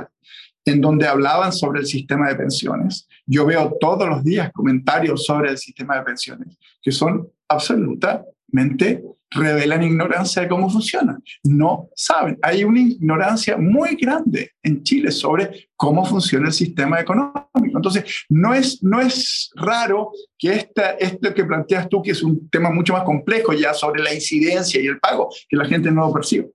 [0.64, 3.08] en donde hablaban sobre el sistema de pensiones.
[3.26, 9.84] Yo veo todos los días comentarios sobre el sistema de pensiones que son absolutamente revelan
[9.84, 11.20] ignorancia de cómo funciona.
[11.44, 12.38] No saben.
[12.42, 17.78] Hay una ignorancia muy grande en Chile sobre cómo funciona el sistema económico.
[17.78, 22.50] Entonces, no es, no es raro que esta, esto que planteas tú, que es un
[22.50, 26.08] tema mucho más complejo ya sobre la incidencia y el pago, que la gente no
[26.08, 26.50] lo percibe.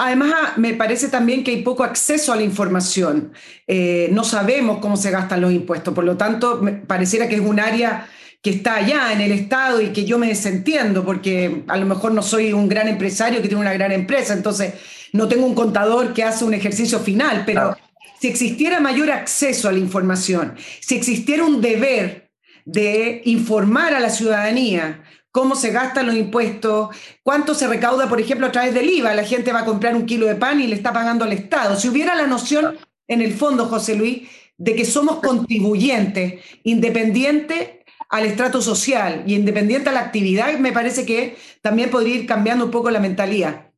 [0.00, 3.32] Además, ah, me parece también que hay poco acceso a la información.
[3.66, 5.92] Eh, no sabemos cómo se gastan los impuestos.
[5.92, 8.08] Por lo tanto, pareciera que es un área
[8.42, 12.12] que está allá en el Estado y que yo me desentiendo porque a lo mejor
[12.12, 14.74] no soy un gran empresario que tiene una gran empresa, entonces
[15.12, 17.76] no tengo un contador que hace un ejercicio final, pero
[18.20, 22.30] si existiera mayor acceso a la información, si existiera un deber
[22.64, 28.46] de informar a la ciudadanía cómo se gastan los impuestos, cuánto se recauda, por ejemplo,
[28.46, 29.14] a través del IVA.
[29.14, 31.76] La gente va a comprar un kilo de pan y le está pagando al Estado.
[31.76, 32.76] Si hubiera la noción,
[33.06, 37.77] en el fondo, José Luis, de que somos contribuyentes, independientes
[38.08, 42.64] al estrato social y independiente a la actividad, me parece que también podría ir cambiando
[42.64, 43.68] un poco la mentalidad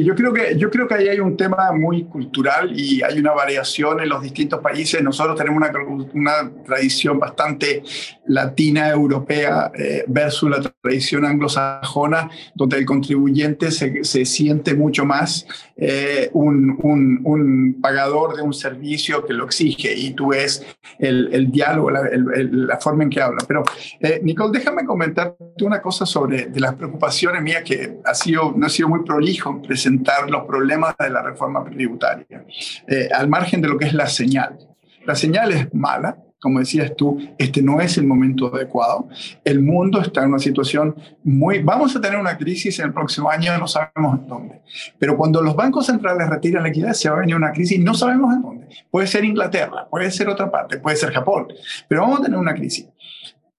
[0.00, 3.32] yo creo, que, yo creo que ahí hay un tema muy cultural y hay una
[3.32, 5.02] variación en los distintos países.
[5.02, 5.70] Nosotros tenemos una,
[6.14, 7.82] una tradición bastante
[8.26, 15.46] latina, europea, eh, versus la tradición anglosajona, donde el contribuyente se, se siente mucho más
[15.84, 16.78] eh, un,
[17.24, 20.64] un, pagador de un servicio que lo exige y tú ves
[21.00, 23.44] el, diálogo, la, la, forma en que habla.
[23.48, 23.64] Pero,
[23.98, 28.66] eh, Nicole, déjame comentarte una cosa sobre de las preocupaciones mías que ha sido, no
[28.66, 32.44] ha sido muy prolijo presentar los problemas de la reforma tributaria,
[32.86, 34.56] eh, al margen de lo que es la señal.
[35.04, 39.08] La señal es mala, como decías tú, este no es el momento adecuado.
[39.44, 41.62] El mundo está en una situación muy...
[41.62, 44.60] Vamos a tener una crisis en el próximo año, no sabemos dónde.
[44.98, 47.94] Pero cuando los bancos centrales retiran la equidad, se va a venir una crisis, no
[47.94, 48.66] sabemos dónde.
[48.90, 51.46] Puede ser Inglaterra, puede ser otra parte, puede ser Japón,
[51.86, 52.88] pero vamos a tener una crisis.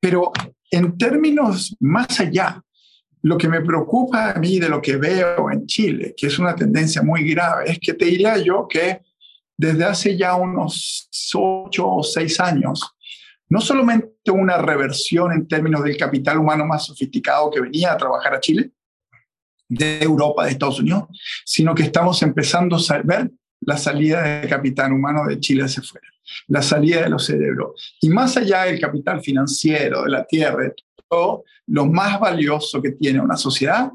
[0.02, 0.34] Pero
[0.70, 2.62] en términos más allá,
[3.22, 6.54] lo que me preocupa a mí de lo que veo en Chile, que es una
[6.54, 9.00] tendencia muy grave, es que te diría yo que
[9.68, 12.94] desde hace ya unos ocho o seis años
[13.50, 18.34] no solamente una reversión en términos del capital humano más sofisticado que venía a trabajar
[18.34, 18.72] a Chile,
[19.70, 21.04] de Europa, de Estados Unidos,
[21.46, 23.30] sino que estamos empezando a ver
[23.62, 26.08] la salida del capital humano de Chile hacia afuera,
[26.48, 27.96] la salida de los cerebros.
[28.02, 30.74] Y más allá del capital financiero, de la tierra, de
[31.08, 33.92] todo, lo más valioso que tiene una sociedad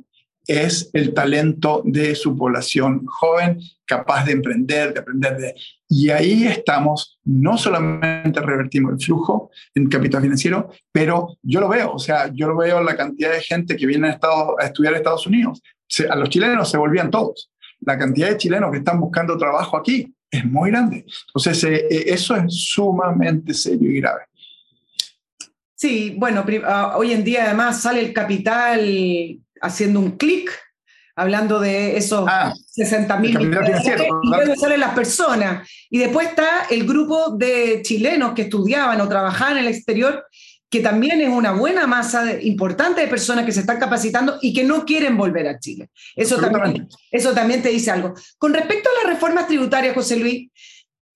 [0.48, 5.54] es el talento de su población joven, capaz de emprender, de aprender de...
[5.90, 11.92] Y ahí estamos, no solamente revertimos el flujo en capital financiero, pero yo lo veo,
[11.92, 14.94] o sea, yo lo veo la cantidad de gente que viene a, Estado, a estudiar
[14.94, 15.62] a Estados Unidos.
[16.10, 17.50] a los chilenos se volvían todos.
[17.80, 21.04] La cantidad de chilenos que están buscando trabajo aquí es muy grande.
[21.28, 24.22] Entonces, eh, eh, eso es sumamente serio y grave.
[25.74, 28.80] Sí, bueno, ah, hoy en día además sale el capital
[29.60, 30.50] haciendo un clic,
[31.18, 32.28] hablando de esos
[32.70, 35.68] 60 ah, mil y luego salen las personas.
[35.90, 40.24] Y después está el grupo de chilenos que estudiaban o trabajaban en el exterior,
[40.70, 44.64] que también es una buena masa importante de personas que se están capacitando y que
[44.64, 45.88] no quieren volver a Chile.
[46.14, 48.14] Eso también, eso también te dice algo.
[48.36, 50.50] Con respecto a las reformas tributarias, José Luis,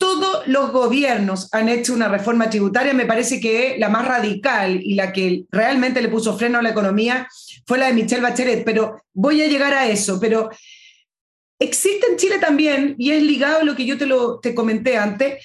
[0.03, 4.95] todos los gobiernos han hecho una reforma tributaria, me parece que la más radical y
[4.95, 7.28] la que realmente le puso freno a la economía
[7.67, 10.51] fue la de Michelle Bachelet, pero voy a llegar a eso, pero
[11.59, 14.97] existe en Chile también, y es ligado a lo que yo te, lo, te comenté
[14.97, 15.45] antes,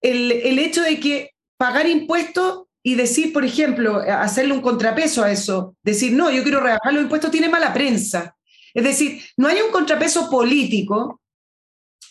[0.00, 5.30] el, el hecho de que pagar impuestos y decir, por ejemplo, hacerle un contrapeso a
[5.30, 8.36] eso, decir, no, yo quiero rebajar los impuestos, tiene mala prensa.
[8.74, 11.20] Es decir, no hay un contrapeso político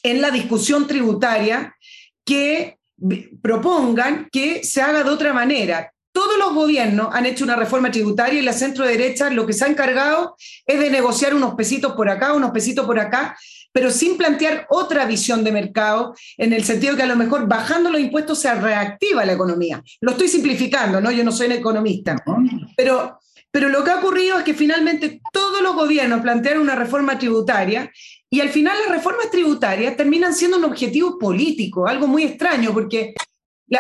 [0.04, 1.76] en la discusión tributaria
[2.26, 2.80] que
[3.42, 5.91] propongan que se haga de otra manera.
[6.24, 9.66] Todos los gobiernos han hecho una reforma tributaria y la centro derecha lo que se
[9.66, 10.36] ha encargado
[10.68, 13.36] es de negociar unos pesitos por acá, unos pesitos por acá,
[13.72, 17.90] pero sin plantear otra visión de mercado, en el sentido que a lo mejor bajando
[17.90, 19.82] los impuestos se reactiva la economía.
[20.00, 21.10] Lo estoy simplificando, ¿no?
[21.10, 22.24] Yo no soy un economista,
[22.78, 23.18] pero,
[23.50, 27.92] pero lo que ha ocurrido es que finalmente todos los gobiernos plantearon una reforma tributaria
[28.30, 33.16] y al final las reformas tributarias terminan siendo un objetivo político, algo muy extraño, porque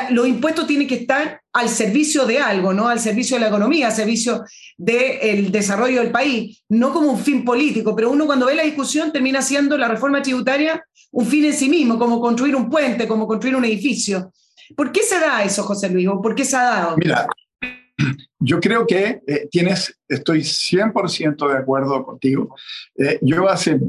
[0.09, 2.87] los impuestos tienen que estar al servicio de algo, ¿no?
[2.87, 4.43] Al servicio de la economía, al servicio
[4.77, 9.11] del desarrollo del país, no como un fin político, pero uno cuando ve la discusión
[9.11, 13.27] termina siendo la reforma tributaria un fin en sí mismo, como construir un puente, como
[13.27, 14.31] construir un edificio.
[14.75, 16.07] ¿Por qué se da eso, José Luis?
[16.23, 16.95] ¿Por qué se ha dado?
[16.97, 17.27] Mira,
[18.39, 22.55] yo creo que eh, tienes, estoy 100% de acuerdo contigo.
[22.97, 23.79] Eh, yo hace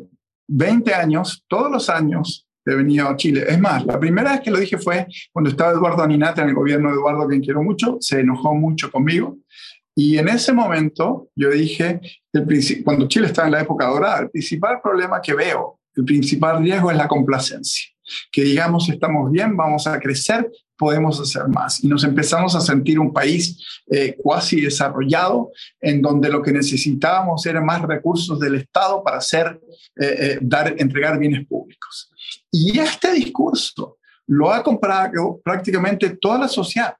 [0.48, 3.44] 20 años, todos los años he venido a Chile.
[3.48, 6.54] Es más, la primera vez que lo dije fue cuando estaba Eduardo Aninata en el
[6.54, 9.38] gobierno de Eduardo, quien quiero mucho, se enojó mucho conmigo.
[9.94, 12.00] Y en ese momento yo dije,
[12.32, 16.62] el, cuando Chile estaba en la época dorada, el principal problema que veo, el principal
[16.62, 17.86] riesgo es la complacencia.
[18.30, 21.82] Que digamos, estamos bien, vamos a crecer, podemos hacer más.
[21.84, 27.44] Y nos empezamos a sentir un país eh, cuasi desarrollado, en donde lo que necesitábamos
[27.46, 29.60] era más recursos del Estado para hacer,
[30.00, 32.11] eh, eh, dar, entregar bienes públicos.
[32.52, 33.98] Y este discurso
[34.28, 36.94] lo ha comprado prácticamente toda la sociedad.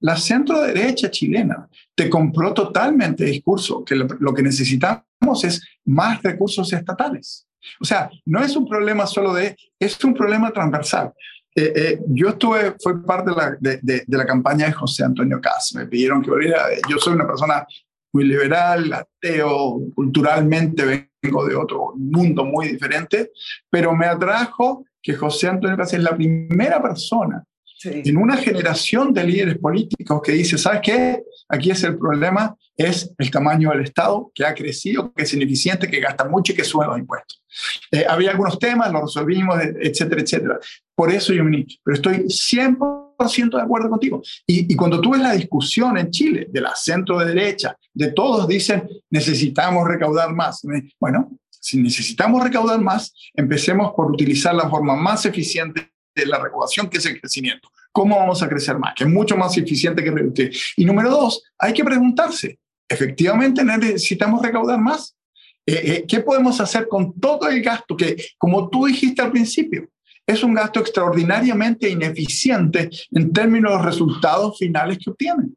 [0.00, 6.22] La centro derecha chilena te compró totalmente el discurso que lo que necesitamos es más
[6.22, 7.48] recursos estatales.
[7.80, 11.12] O sea, no es un problema solo de, es un problema transversal.
[11.54, 15.40] Eh, eh, yo estuve, fue parte de la, de, de, la, campaña de José Antonio
[15.40, 15.74] Cas.
[15.74, 16.66] Me pidieron que volviera.
[16.88, 17.66] Yo soy una persona
[18.12, 23.32] muy liberal, ateo, culturalmente vengo de otro mundo muy diferente,
[23.70, 27.42] pero me atrajo que José Antonio Cas es la primera persona
[27.82, 31.22] en una generación de líderes políticos que dice, ¿sabes qué?
[31.48, 35.88] Aquí es el problema, es el tamaño del Estado, que ha crecido, que es ineficiente,
[35.88, 37.42] que gasta mucho y que sube los impuestos.
[37.90, 40.58] Eh, había algunos temas, los resolvimos, etcétera, etcétera.
[40.94, 44.20] Por eso yo me pero estoy 100% de acuerdo contigo.
[44.46, 48.12] Y, y cuando tú ves la discusión en Chile de la centro de derecha, de
[48.12, 50.60] todos dicen, necesitamos recaudar más.
[51.00, 51.30] Bueno,
[51.68, 56.96] si necesitamos recaudar más, empecemos por utilizar la forma más eficiente de la recaudación, que
[56.96, 57.70] es el crecimiento.
[57.92, 58.94] ¿Cómo vamos a crecer más?
[58.96, 60.50] Que es mucho más eficiente que reducir.
[60.76, 62.58] Y número dos, hay que preguntarse,
[62.88, 65.14] ¿efectivamente necesitamos recaudar más?
[65.66, 69.90] Eh, eh, ¿Qué podemos hacer con todo el gasto que, como tú dijiste al principio,
[70.26, 75.54] es un gasto extraordinariamente ineficiente en términos de resultados finales que obtienen?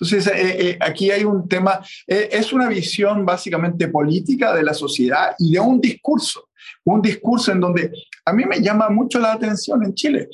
[0.00, 5.52] Entonces, eh, aquí hay un tema, es una visión básicamente política de la sociedad y
[5.52, 6.48] de un discurso
[6.84, 7.92] un discurso en donde
[8.24, 10.28] a mí me llama mucho la atención en Chile.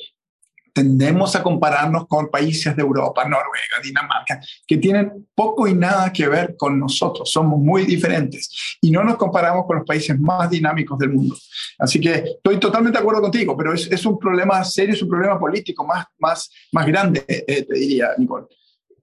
[0.73, 6.29] Tendemos a compararnos con países de Europa, Noruega, Dinamarca, que tienen poco y nada que
[6.29, 7.29] ver con nosotros.
[7.29, 11.35] Somos muy diferentes y no nos comparamos con los países más dinámicos del mundo.
[11.77, 15.37] Así que estoy totalmente de acuerdo contigo, pero es, un problema serio, es un problema
[15.37, 18.45] político más, más, más grande, eh, te diría, Nicole.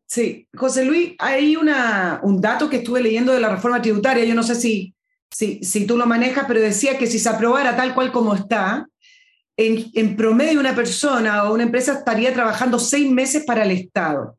[0.09, 4.35] Sí, José Luis, hay una, un dato que estuve leyendo de la reforma tributaria, yo
[4.35, 4.95] no sé si,
[5.31, 8.89] si, si tú lo manejas, pero decía que si se aprobara tal cual como está,
[9.55, 14.39] en, en, promedio una persona o una empresa estaría trabajando seis meses para el Estado.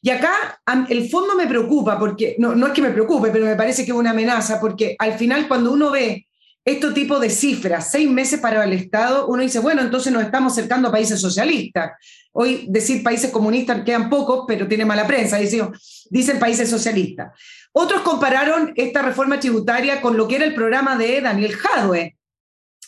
[0.00, 0.58] Y acá
[0.88, 3.90] el fondo me preocupa, porque no, no es que me preocupe, pero me parece que
[3.90, 6.26] es una amenaza, porque al final cuando uno ve
[6.64, 10.52] este tipo de cifras, seis meses para el Estado, uno dice, bueno, entonces nos estamos
[10.52, 11.92] acercando a países socialistas.
[12.32, 15.70] Hoy decir países comunistas quedan pocos, pero tiene mala prensa, dicen,
[16.10, 17.32] dicen países socialistas.
[17.72, 22.16] Otros compararon esta reforma tributaria con lo que era el programa de Daniel Jadwe.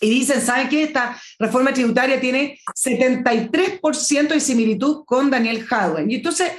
[0.00, 0.82] Y dicen, ¿saben qué?
[0.82, 6.06] Esta reforma tributaria tiene 73% de similitud con Daniel Jadwe.
[6.08, 6.52] Y entonces,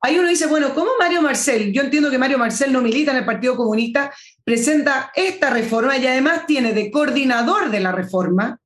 [0.00, 1.72] ahí uno dice, bueno, ¿cómo Mario Marcel?
[1.72, 4.12] Yo entiendo que Mario Marcel no milita en el Partido Comunista,
[4.44, 8.58] presenta esta reforma y además tiene de coordinador de la reforma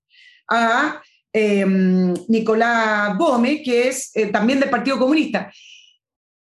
[0.48, 1.02] a
[1.32, 5.52] em, Nicolás Gómez, que es eh, también del Partido Comunista.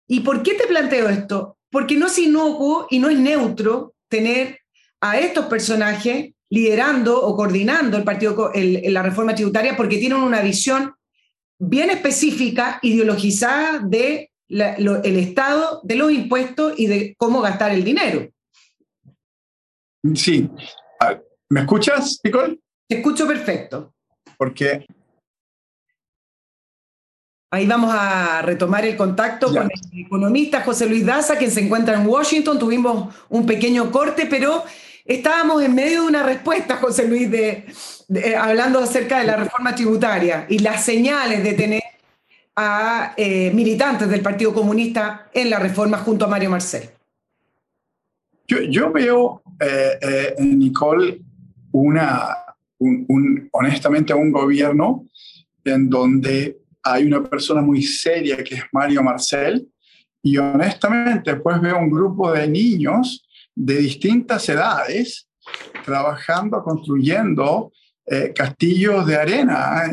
[0.08, 1.58] ¿Y por qué te planteo esto?
[1.70, 4.60] Porque no es inocuo y no es neutro tener
[5.00, 10.92] a estos personajes liderando o coordinando el partido, la reforma tributaria porque tienen una visión
[11.58, 18.28] bien específica, ideologizada de el Estado, de los impuestos y de cómo gastar el dinero.
[20.14, 20.48] Sí.
[21.00, 22.58] Ah, ¿Me escuchas, Nicole?
[22.88, 23.94] Te escucho perfecto.
[24.36, 24.86] Porque
[27.52, 32.00] Ahí vamos a retomar el contacto con el economista José Luis Daza, quien se encuentra
[32.00, 32.58] en Washington.
[32.58, 34.64] Tuvimos un pequeño corte, pero
[35.04, 37.66] estábamos en medio de una respuesta, José Luis, de,
[38.36, 41.82] hablando acerca de la reforma tributaria y las señales de tener
[42.56, 46.90] a eh, militantes del Partido Comunista en la reforma junto a Mario Marcel.
[48.46, 51.22] Yo, veo, eh, eh, Nicole,
[51.72, 52.36] una,
[52.78, 55.06] un, honestamente, un gobierno
[55.64, 59.68] en donde hay una persona muy seria que es Mario Marcel,
[60.22, 65.28] y honestamente, pues veo un grupo de niños de distintas edades
[65.84, 67.72] trabajando, construyendo
[68.06, 69.84] eh, castillos de arena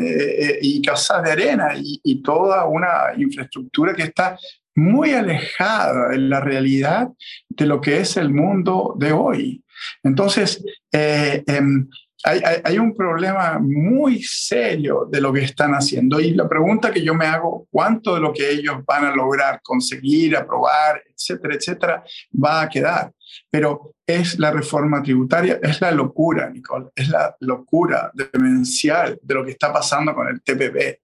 [0.60, 4.36] y casas de arena y, toda una infraestructura que está
[4.74, 7.08] muy alejada en la realidad
[7.48, 9.64] de lo que es el mundo de hoy.
[10.02, 11.88] Entonces, eh, em,
[12.22, 17.14] hay, un problema muy serio de lo que están haciendo y la pregunta que yo
[17.14, 22.62] me hago, ¿cuánto de lo que ellos van a lograr conseguir, aprobar, etcétera, etcétera, va
[22.62, 23.10] a quedar?
[23.50, 29.44] Pero es la reforma tributaria, es la locura, Nicole, es la locura demencial de lo
[29.44, 31.00] que está pasando con el TPP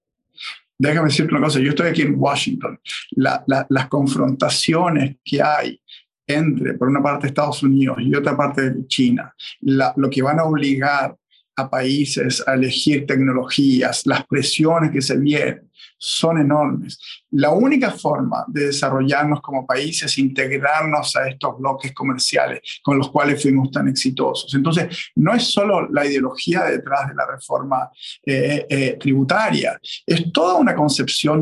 [0.79, 2.79] déjame decirte una cosa, yo estoy aquí en Washington,
[3.16, 5.81] las confrontaciones que hay
[6.27, 10.45] entre, por una parte, Estados Unidos y otra parte de China, lo que van a
[10.45, 11.16] obligar
[11.59, 15.66] a países a elegir tecnologías, las presiones que se vienen,
[15.99, 16.99] son enormes.
[17.31, 23.11] La única forma de desarrollarnos como país es integrarnos a estos bloques comerciales con los
[23.11, 24.55] cuales fuimos tan exitosos.
[24.55, 27.91] Entonces, no es solo la ideología detrás de la reforma
[28.25, 31.41] eh, eh, tributaria, es toda una concepción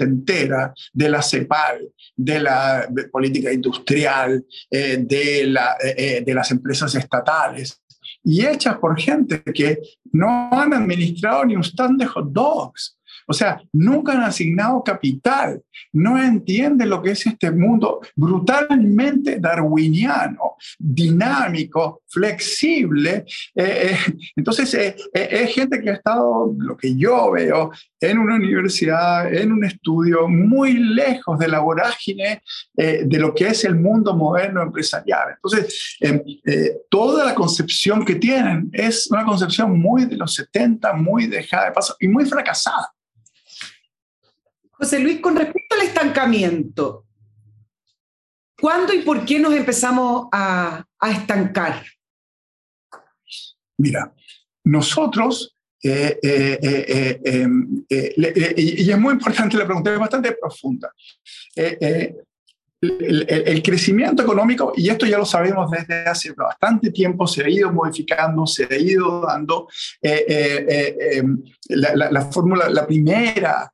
[0.00, 7.80] entera de la CEPAL, de la política industrial, eh, de, de las empresas estatales,
[8.24, 9.78] y hechas por gente que
[10.12, 12.97] no han administrado ni un stand de hot dogs.
[13.30, 15.60] O sea, nunca han asignado capital,
[15.92, 23.26] no entienden lo que es este mundo brutalmente darwiniano, dinámico, flexible.
[23.54, 23.96] Eh, eh,
[24.34, 27.70] entonces, eh, es gente que ha estado, lo que yo veo,
[28.00, 32.42] en una universidad, en un estudio muy lejos de la vorágine
[32.74, 35.34] de lo que es el mundo moderno empresarial.
[35.34, 36.22] Entonces, em,
[36.88, 41.72] toda la concepción que tienen es una concepción muy de los 70, muy dejada de
[41.72, 42.88] paso y muy fracasada.
[44.78, 47.04] José Luis, con respecto al estancamiento,
[48.56, 51.84] ¿cuándo y por qué nos empezamos a, estancar?
[53.76, 54.14] Mira,
[54.64, 60.92] nosotros, eh, eh, eh, em, y es muy importante la pregunta, es bastante profunda
[62.80, 67.72] el, crecimiento económico, y esto ya lo sabemos desde hace bastante tiempo, se ha ido
[67.72, 69.68] modificando, se ha ido dando
[70.00, 71.22] eh, eh, eh,
[71.70, 73.72] la, fórmula, la primera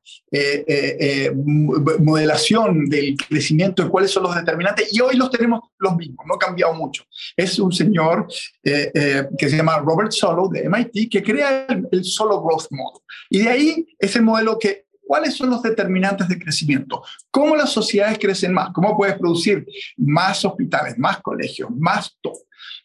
[1.99, 6.35] modelación del crecimiento de cuáles son los determinantes, y hoy los tenemos los mismos, no
[6.35, 7.03] ha cambiado mucho.
[7.37, 8.27] Es un señor
[8.63, 13.01] que se llama Robert Solow de MIT que crea el, el Solo Growth Model.
[13.29, 17.03] Y de ahí es el modelo que ¿Cuáles son los determinantes de crecimiento?
[17.29, 18.69] ¿Cómo las sociedades crecen más?
[18.73, 19.65] ¿Cómo puedes producir
[19.97, 22.39] más hospitales, más colegios, más todo?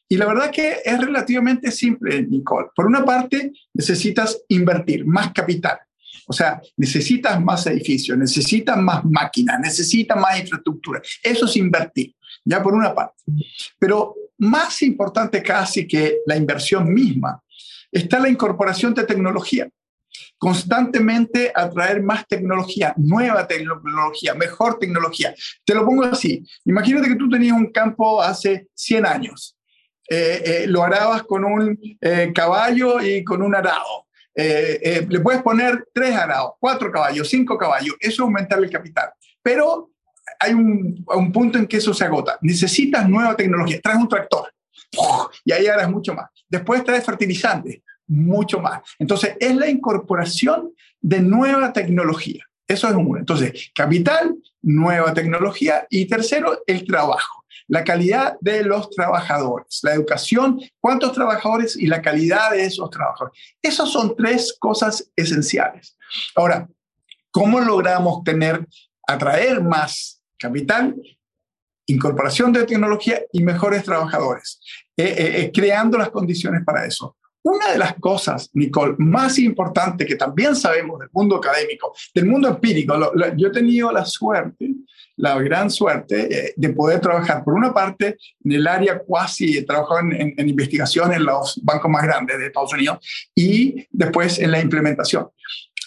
[0.08, 2.68] Y la verdad que es relativamente simple, Nicole.
[2.74, 5.78] Por una parte, necesitas invertir más capital.
[6.26, 11.00] O sea, necesitas más edificios, necesitas más máquinas, necesitas más infraestructura.
[11.22, 12.14] Eso es invertir,
[12.44, 13.22] ya por una parte.
[13.78, 17.42] Pero más importante casi que la inversión misma
[17.90, 19.68] está la incorporación de tecnología
[20.40, 25.34] constantemente atraer más tecnología, nueva tecnología, mejor tecnología.
[25.66, 26.42] Te lo pongo así.
[26.64, 29.58] Imagínate que tú tenías un campo hace 100 años.
[30.08, 34.06] Eh, eh, lo arabas con un eh, caballo y con un arado.
[34.34, 37.94] le puedes poner tres arados, cuatro caballos, cinco caballos.
[38.00, 39.10] Eso aumenta el capital.
[39.42, 39.90] Pero
[40.38, 42.38] hay un, un punto en que eso se agota.
[42.40, 43.78] Necesitas nueva tecnología.
[43.82, 44.50] Traes un tractor
[45.44, 46.30] y ahí harás mucho más.
[46.48, 48.82] Después traes fertilizantes mucho más.
[48.98, 52.44] Entonces, es la incorporación de nueva tecnología.
[52.66, 53.18] Eso es uno.
[53.18, 60.60] Entonces, capital, nueva tecnología y tercero, el trabajo, la calidad de los trabajadores, la educación,
[60.80, 63.40] cuántos trabajadores y la calidad de esos trabajadores.
[63.62, 65.96] Esas son tres cosas esenciales.
[66.34, 66.68] Ahora,
[67.30, 68.66] ¿cómo logramos tener,
[69.06, 70.96] atraer más capital?
[71.86, 74.60] Incorporación de tecnología y mejores trabajadores,
[74.96, 77.16] eh, eh, eh, creando las condiciones para eso.
[77.42, 82.48] Una de las cosas, Nicole, más importante que también sabemos del mundo académico, del mundo
[82.48, 82.94] empírico,
[83.36, 84.74] yo he tenido la suerte,
[85.16, 89.62] la gran suerte eh, de poder trabajar, por una parte, en el área cuasi, he
[89.62, 92.98] trabajado en, en, investigación en los bancos más grandes de Estados Unidos
[93.34, 95.28] y después en la implementación.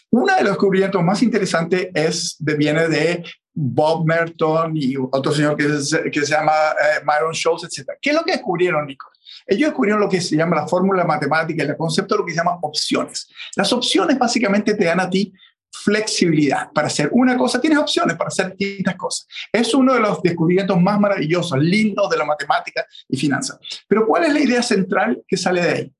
[0.09, 3.23] Uno de los descubrimientos más interesantes es, viene de
[3.53, 5.65] Bob Merton y otro señor que,
[6.11, 7.91] que se llama eh, Myron Schultz, etc.
[8.01, 9.12] ¿Qué es lo que descubrieron, Nico?
[9.47, 12.31] Ellos descubrieron lo que se llama la fórmula matemática y el concepto de lo que
[12.31, 13.27] se llama opciones.
[13.55, 15.33] Las opciones básicamente te dan a ti
[15.73, 19.27] flexibilidad para hacer una cosa, tienes opciones para hacer distintas cosas.
[19.51, 23.59] Es uno de los descubrimientos más maravillosos, lindos de la matemática y finanzas.
[23.87, 25.93] Pero ¿cuál es la idea central que sale de ahí?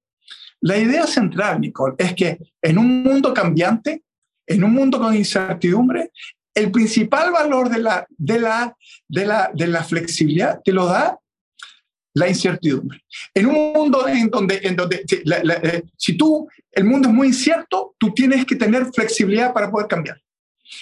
[0.62, 4.04] La idea central, Nicole, es que en un mundo cambiante,
[4.48, 6.12] en un mundo con incertidumbre,
[6.54, 8.78] el principal valor de la, de la,
[9.08, 11.20] de la, de la flexibilidad te lo da
[12.14, 13.04] la incertidumbre.
[13.34, 17.96] En un mundo en donde, en donde eh, si tú, el mundo es muy incierto,
[17.98, 20.22] tú tienes que tener flexibilidad para poder cambiar.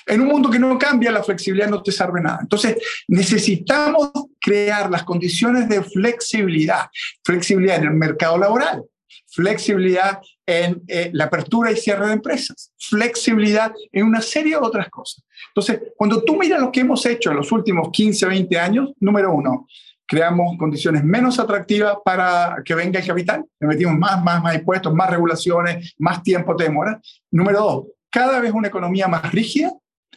[0.06, 2.40] En un mundo que no cambia, la flexibilidad no te sirve nada.
[2.42, 2.78] Entonces,
[3.08, 6.86] necesitamos crear las condiciones de flexibilidad.
[7.24, 8.84] Flexibilidad en el mercado laboral,
[9.28, 14.90] flexibilidad en eh, la apertura y cierre de empresas, flexibilidad en una serie de otras
[14.90, 15.24] cosas.
[15.48, 19.34] Entonces, cuando tú miras lo que hemos hecho en los últimos 15, 20 años, número
[19.34, 19.68] uno,
[20.12, 24.94] creamos condiciones menos atractivas para que venga el capital, le metimos más, más, más impuestos,
[24.94, 27.00] más regulaciones, más tiempo te demora.
[27.32, 29.72] Número dos, cada vez una economía más rígida,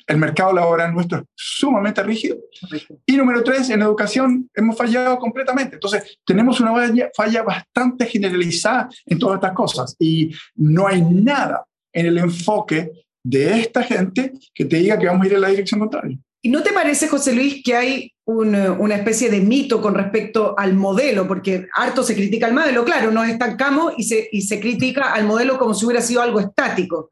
[0.09, 2.38] el mercado laboral nuestro es sumamente rígido.
[3.07, 5.76] Y número tres, en educación hemos fallado completamente.
[5.76, 6.72] Entonces, tenemos una
[7.16, 12.90] falla bastante generalizada en todas estas cosas y no hay nada en el enfoque
[13.22, 16.18] de esta gente que te diga que vamos a ir en la dirección contraria.
[16.45, 20.74] ¿Y no te parece, José Luis, que hay una especie de mito con respecto al
[20.74, 21.26] modelo?
[21.26, 25.24] Porque harto se critica el modelo, claro, nos estancamos y se, y se critica al
[25.24, 27.09] modelo como si hubiera sido algo estático.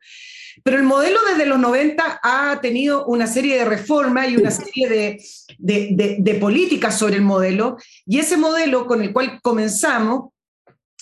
[0.62, 4.86] Pero el modelo desde los 90 ha tenido una serie de reformas y una serie
[4.86, 5.24] de,
[5.56, 10.31] de, de, políticas sobre el modelo, y ese modelo con el cual comenzamos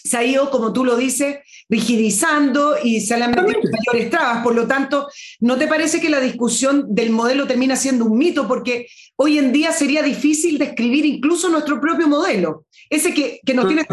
[0.03, 1.39] se ha ido, como tú lo dices,
[1.69, 4.43] rigidizando y se le han metido mayores trabas.
[4.43, 5.09] Por lo tanto,
[5.41, 8.49] ¿no te parece que la discusión del modelo termina siendo un mito?
[8.49, 8.87] Porque
[9.17, 13.87] hoy en día sería difícil describir incluso nuestro propio modelo, ese que, que nos tiene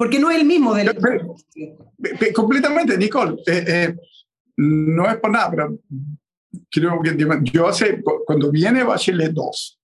[0.00, 0.92] porque no es el mismo modelo.
[2.34, 3.36] Completamente, Nicole.
[3.46, 3.96] Eh, eh,
[4.56, 5.78] no es por nada, pero
[6.70, 7.14] creo que
[7.52, 9.79] yo hace, cuando viene Bachelet 2,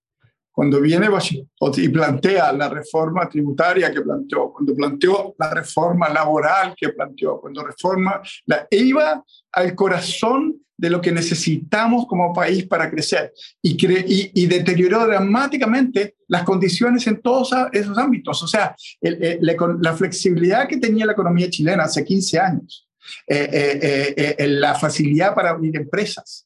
[0.56, 1.06] cuando viene
[1.76, 7.62] y plantea la reforma tributaria que planteó, cuando planteó la reforma laboral que planteó, cuando
[7.62, 13.76] reforma, la, iba al corazón de lo que necesitamos como país para crecer y,
[14.32, 18.42] y, deterioró dramáticamente las condiciones en todos esos ámbitos.
[18.42, 22.88] O sea, la, flexibilidad que tenía la economía chilena hace 15 años,
[23.26, 26.45] eh, eh, eh, la facilidad para unir empresas,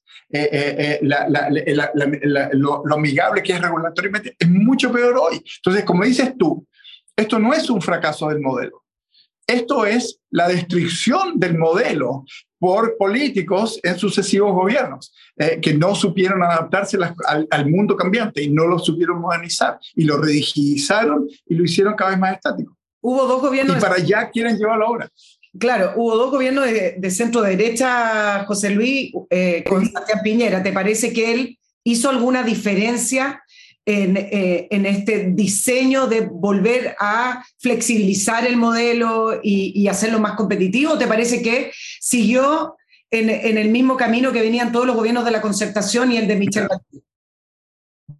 [2.53, 5.43] lo, amigable que es regulatoriamente, es mucho peor hoy.
[5.57, 6.66] Entonces, como dices tú,
[7.16, 8.85] esto no es un fracaso del modelo.
[9.47, 12.24] Esto es la destrucción del modelo
[12.61, 18.66] por políticos en sucesivos gobiernos, eh, que no supieron adaptarse al, mundo cambiante y no
[18.66, 22.76] lo supieron modernizar y lo redigizaron y lo hicieron cada vez más estático.
[23.01, 23.78] Hubo dos gobiernos.
[23.78, 25.09] Y para allá quieren llevarlo ahora.
[25.59, 30.62] Claro, hubo dos gobiernos de, centro derecha, José Luis, eh, con Sebastián Piñera.
[30.62, 33.42] ¿Te parece que él hizo alguna diferencia
[33.84, 40.96] en, eh, en, este diseño de volver a flexibilizar el modelo y, hacerlo más competitivo?
[40.96, 42.76] ¿Te parece que siguió
[43.11, 46.36] en, el mismo camino que venían todos los gobiernos de la concertación y el de
[46.36, 47.05] Michel Bachelet.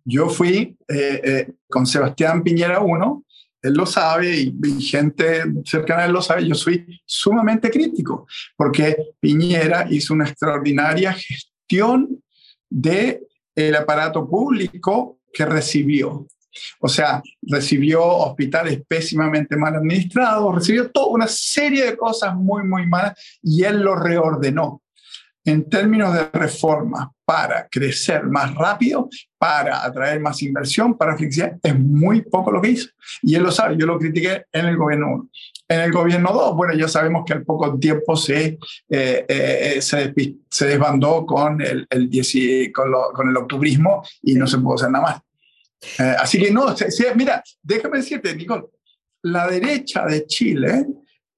[0.05, 3.24] Yo fui eh, con Sebastián Piñera 1,
[3.63, 8.97] él lo sabe y, gente cercana a él lo sabe, yo soy sumamente crítico, porque
[9.21, 12.23] Piñera hizo una extraordinaria gestión
[12.69, 13.21] del
[13.55, 16.27] el aparato público que recibió.
[16.81, 22.87] O sea, recibió hospitales pésimamente mal administrados, recibió toda una serie de cosas muy, muy
[22.87, 24.83] malas y él lo reordenó
[25.45, 29.09] en términos de reformas para crecer más rápido,
[29.39, 32.89] para atraer más inversión, para flexibilidad, es muy poco lo que hizo.
[33.22, 35.31] Y él lo sabe, yo lo critiqué en el gobierno 1.
[35.68, 38.59] En el gobierno 2, bueno, ya sabemos que al poco tiempo se,
[38.89, 40.12] eh, eh, se,
[40.51, 45.05] se, desbandó con el, el, con, con, el octubrismo y no se pudo hacer nada
[45.05, 45.20] más.
[46.01, 46.74] Eh, así que no,
[47.14, 48.64] mira, déjame decirte, Nicole,
[49.22, 50.85] la derecha de Chile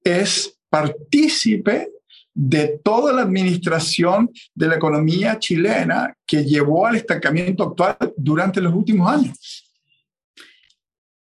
[0.03, 1.91] es partícipe
[2.33, 8.73] de toda la administración de la economía chilena que llevó al estancamiento actual durante los
[8.73, 9.71] últimos años,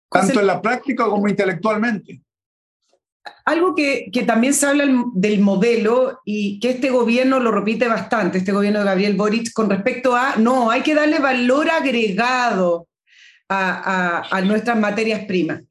[0.10, 2.22] tanto en la práctica como intelectualmente.
[3.43, 8.39] Algo que, que, también se habla del modelo y que este gobierno lo repite bastante,
[8.39, 12.88] este gobierno de Gabriel Boric, con respecto a, no, hay que darle valor agregado
[13.49, 15.64] a, a, a nuestras materias primas.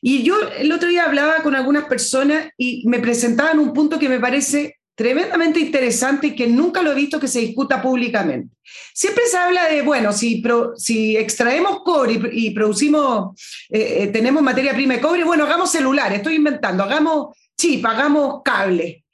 [0.00, 4.08] Y yo el otro día hablaba con algunas personas y me presentaban un punto que
[4.08, 8.52] me parece tremendamente interesante y que nunca lo he visto que se discuta públicamente.
[8.92, 10.42] Siempre se habla de, bueno, si,
[10.76, 13.40] si extraemos cobre y, producimos,
[13.70, 18.42] eh, eh, tenemos materia prima de cobre, bueno, hagamos celular, estoy inventando, hagamos chip, hagamos
[18.44, 19.04] cable.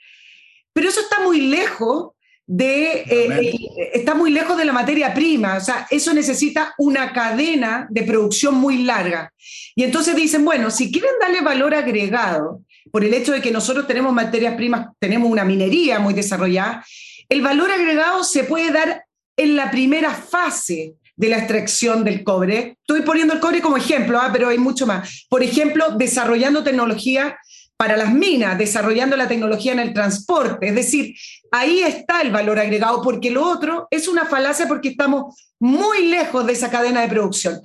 [0.73, 2.13] Pero eso está muy lejos
[2.47, 7.87] de, eh, está muy lejos de la materia prima, o sea, eso necesita una cadena
[7.91, 9.35] de producción muy larga.
[9.77, 13.87] Y entonces dicen, bueno, si quieren darle valor agregado, por el hecho de que nosotros
[13.87, 16.85] tenemos materias primas, tenemos una minería muy desarrollada,
[17.29, 19.05] el valor agregado se puede dar
[19.37, 22.77] en la primera fase de la extracción del cobre.
[22.81, 24.31] Estoy poniendo el cobre como ejemplo, ¿ah?
[24.33, 25.27] pero hay mucho más.
[25.29, 27.39] Por ejemplo, desarrollando tecnología
[27.77, 30.69] para las minas, desarrollando la tecnología en el transporte.
[30.69, 31.15] Es decir,
[31.51, 36.47] ahí está el valor agregado, porque lo otro es una falacia porque estamos muy lejos
[36.47, 37.61] de esa cadena de producción.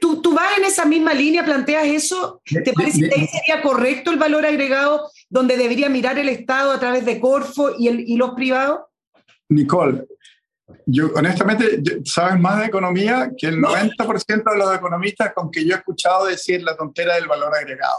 [0.00, 2.40] ¿Tú, tú vas en esa misma línea, planteas eso?
[2.44, 6.80] ¿Te parece que ahí sería correcto el valor agregado donde debería mirar el Estado a
[6.80, 8.80] través de Corfo y, el, y los privados?
[9.50, 10.04] Nicole,
[10.86, 15.74] yo honestamente, sabes más de economía que el 90% de los economistas con que yo
[15.74, 17.98] he escuchado decir la tontera del valor agregado.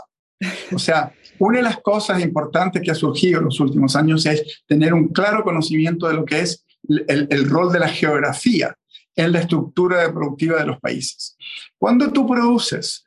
[0.74, 4.64] O sea, una de las cosas importantes que ha surgido en los últimos años es
[4.68, 6.66] tener un claro conocimiento de lo que es
[7.08, 8.76] el, rol de la geografía
[9.16, 11.36] en la estructura productiva de los países.
[11.78, 13.06] Cuando tú produces,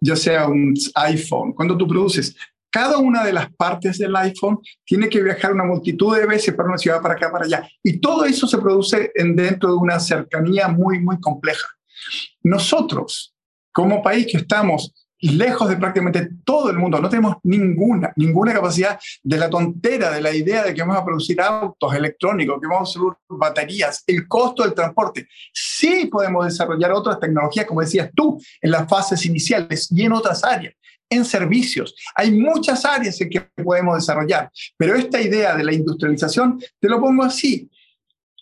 [0.00, 2.36] ya sea un iPhone, cuando tú produces,
[2.70, 6.68] cada una de las partes del iPhone tiene que viajar una multitud de veces para
[6.68, 7.66] una ciudad, para acá, para allá.
[7.82, 11.68] Y todo eso se produce en, dentro de una cercanía muy, muy compleja.
[12.42, 13.34] Nosotros,
[13.72, 17.00] como país que estamos lejos de prácticamente todo el mundo.
[17.00, 21.04] No tenemos ninguna, ninguna capacidad de la tontera, de la idea de que vamos a
[21.04, 25.28] producir autos electrónicos, que vamos a producir baterías, el costo del transporte.
[25.52, 30.44] Sí podemos desarrollar otras tecnologías, como decías tú, en las fases iniciales y en otras
[30.44, 30.74] áreas
[31.08, 31.94] en servicios.
[32.16, 37.00] Hay muchas áreas en que podemos desarrollar, pero esta idea de la industrialización, te lo
[37.00, 37.70] pongo así,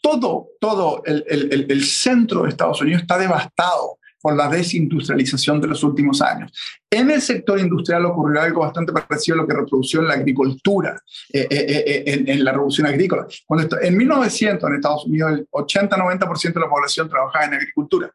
[0.01, 5.67] todo, todo el, el, el centro de Estados Unidos está devastado por la desindustrialización de
[5.67, 6.51] los últimos años.
[6.91, 10.99] En el sector industrial ocurrió algo bastante parecido a lo que reprodució en la agricultura,
[11.31, 13.27] eh, eh, eh, en, en, la revolución agrícola.
[13.47, 18.11] Cuando en 1900 en Estados Unidos el 80-90% de la población trabajaba en agricultura.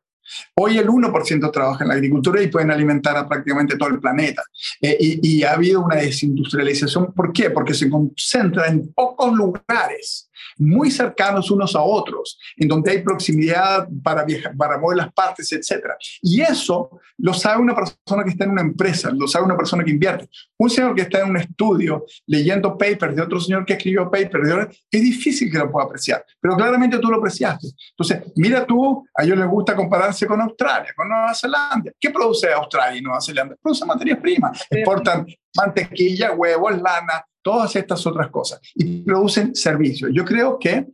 [0.55, 4.41] Hoy el 1% trabaja en la agricultura y pueden alimentar a prácticamente todo el planeta.
[4.81, 7.13] y, y, ha habido una desindustrialización.
[7.13, 7.51] ¿Por qué?
[7.51, 10.28] Porque se concentra en pocos lugares
[10.59, 15.51] muy cercanos unos a otros, en donde hay proximidad para, viajar, para mover las partes,
[15.51, 15.87] etc.
[16.21, 19.83] Y eso lo sabe una persona que está en una empresa, lo sabe una persona
[19.83, 20.29] que invierte.
[20.57, 24.69] Un señor que está en un estudio leyendo papers de otro señor que escribió papers,
[24.91, 27.67] es difícil que lo pueda apreciar, pero claramente tú lo apreciaste.
[27.91, 31.91] Entonces, mira tú, a ellos les gusta compararse con Australia, con Nueva Zelanda.
[31.99, 33.55] ¿Qué produce Australia y Nueva Zelanda?
[33.61, 40.11] Produce materias primas, exportan mantequilla, huevos, lana, todas estas otras cosas y producen servicios.
[40.13, 40.87] Yo creo que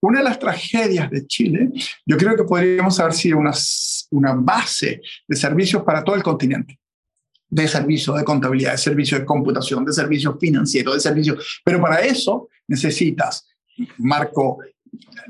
[0.00, 1.70] una de las tragedias de Chile,
[2.06, 3.52] yo creo que podríamos haber sido una,
[4.10, 6.78] una base de servicios para todo el continente
[7.50, 11.60] de servicios de contabilidad, de servicios de computación, de servicios financieros, de servicios.
[11.64, 13.48] Pero para eso necesitas
[13.98, 14.58] marco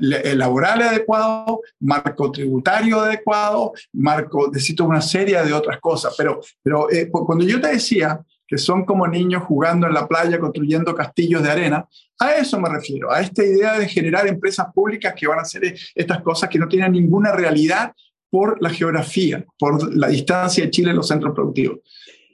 [0.01, 6.13] eh, laboral adecuado, marco tributario adecuado, marco, necesito una serie de otras cosas.
[6.17, 10.39] Pero, pero eh, cuando yo te decía que son como niños jugando en la playa,
[10.39, 11.87] construyendo castillos de arena.
[12.17, 15.75] A eso me refiero, a esta idea de generar empresas públicas que van a hacer
[15.93, 17.93] estas cosas que no tienen ninguna realidad
[18.31, 21.79] por la geografía, por la distancia de Chile en los centros productivos.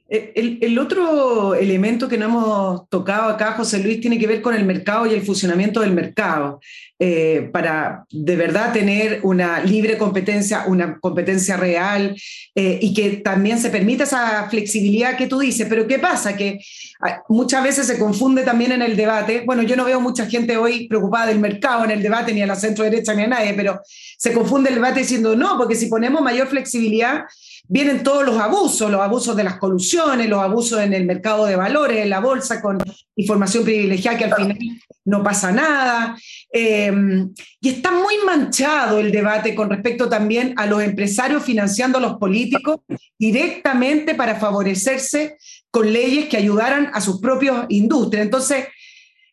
[0.07, 4.53] Eh, el, otro elemento que no hemos tocado acá, José Luis, tiene que ver con
[4.53, 6.59] el mercado y el funcionamiento del mercado,
[6.99, 12.15] eh, para de verdad tener una libre competencia, una competencia real
[12.53, 15.65] eh, y que también se permita esa flexibilidad que tú dices.
[15.67, 16.37] Pero ¿qué pasa?
[16.37, 16.59] Que
[17.01, 19.41] ah, muchas veces se confunde también en el debate.
[19.43, 22.47] Bueno, yo no veo mucha gente hoy preocupada del mercado en el debate, ni a
[22.47, 23.81] la centro derecha ni a nadie, pero
[24.19, 27.23] se confunde el debate diciendo no, porque si ponemos mayor flexibilidad,
[27.67, 31.55] vienen todos los abusos, los abusos de las colusiones, los abusos en el mercado de
[31.55, 32.77] valores, en la bolsa, con
[33.15, 34.57] información privilegiada que al final
[35.05, 36.17] no pasa nada.
[36.51, 42.01] Em, y está muy manchado el debate con respecto también a los empresarios financiando a
[42.01, 42.81] los políticos
[43.17, 45.37] directamente para favorecerse
[45.71, 48.25] con leyes que ayudaran a sus propias industrias.
[48.25, 48.67] Entonces,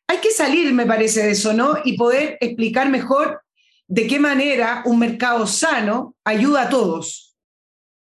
[0.06, 1.76] hay que salir, me parece, de eso, ¿no?
[1.84, 3.42] Y poder explicar mejor
[3.86, 7.21] de qué manera un mercado sano ayuda a todos.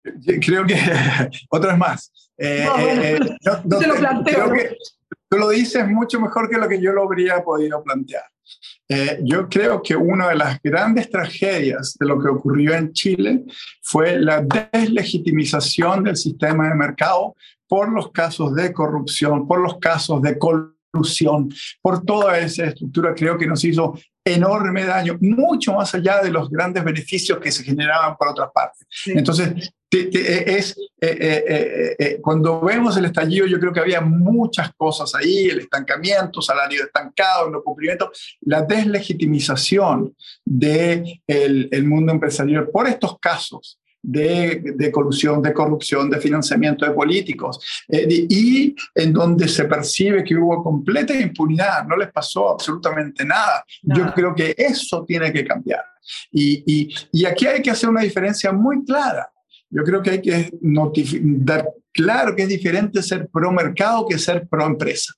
[0.03, 0.77] Creo que,
[1.51, 3.37] otra vez más, eh, eh, eh,
[3.81, 4.53] te lo planteo.
[4.53, 4.77] que
[5.29, 8.25] tú lo dices mucho mejor que lo que yo lo habría podido plantear.
[9.23, 13.45] yo creo que una de las grandes tragedias de lo que ocurrió en Chile
[13.83, 17.37] fue la deslegitimización del sistema de mercado
[17.69, 21.49] por los casos de corrupción, por los casos de colusión,
[21.81, 23.95] por toda esa estructura, creo que nos hizo
[24.25, 28.87] enorme daño, mucho más allá de los grandes beneficios que se generaban por otras partes.
[29.07, 35.15] Entonces, es, eh, eh, eh, cuando vemos el estallido, yo creo que había muchas cosas
[35.15, 38.13] ahí, el estancamiento, salario estancado, no cumplimiento,
[38.43, 40.15] la deslegitimización
[40.45, 46.87] del de el mundo empresarial por estos casos de, de, colusión, de corrupción, de financiamiento
[46.87, 53.25] de políticos, y en donde se percibe que hubo completa impunidad, no les pasó absolutamente
[53.27, 53.63] nada.
[53.83, 55.85] Yo creo que eso tiene que cambiar.
[56.33, 59.31] Y, y, y aquí hay que hacer una diferencia muy clara
[59.71, 60.51] yo creo que hay que
[61.23, 65.15] dar claro que es diferente ser pro mercado que ser pro empresa.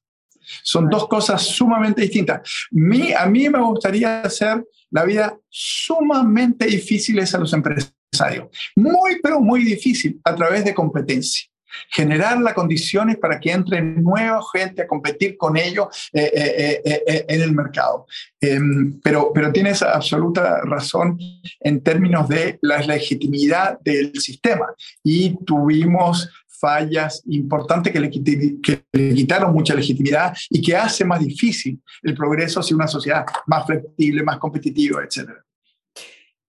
[0.63, 2.69] Son dos cosas sumamente distintas.
[2.71, 8.49] Mi, a mí me gustaría hacer la vida sumamente difíciles a los empresarios.
[8.77, 11.52] Muy, pero muy difícil a través de competencia
[11.91, 17.25] generar las condiciones para que entre nueva gente a competir con ellos eh, eh, eh,
[17.29, 18.07] en el mercado.
[18.41, 21.19] Em, pero, pero tienes absoluta razón
[21.61, 24.67] en términos de la legitimidad del sistema
[25.03, 26.29] y tuvimos
[26.63, 32.15] fallas importantes que le, que le, quitaron mucha legitimidad y que hace más difícil el
[32.15, 35.45] progreso hacia una sociedad más flexible, más competitiva, etcétera.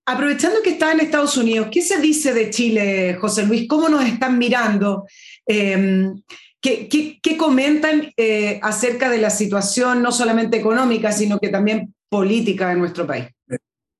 [0.06, 3.68] Aprovechando que está en Estados Unidos, ¿qué se dice de Chile, José Luis?
[3.70, 5.06] ¿Cómo nos están mirando?
[5.45, 6.22] Em,
[6.60, 12.80] ¿qué, comentan eh, acerca de la situación no solamente económica, sino que también política en
[12.80, 13.28] nuestro país?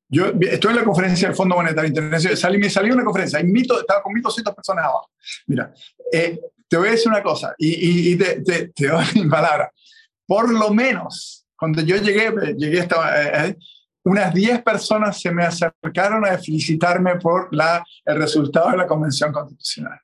[0.10, 4.04] Yo estoy en la conferencia del Fondo Monetario Internacional, salí, me salió una conferencia, estaba
[4.04, 5.10] con 1.200 personas abajo.
[5.47, 5.74] Mira,
[6.12, 8.41] eh, te voy a decir una cosa, y, te,
[8.76, 9.72] te, doy mi palabra.
[10.28, 13.58] Por lo menos, cuando yo llegué, llegué esta, eh,
[14.04, 19.32] unas 10 personas se me acercaron a felicitarme por la, el resultado de la Convención
[19.32, 19.99] Constitucional.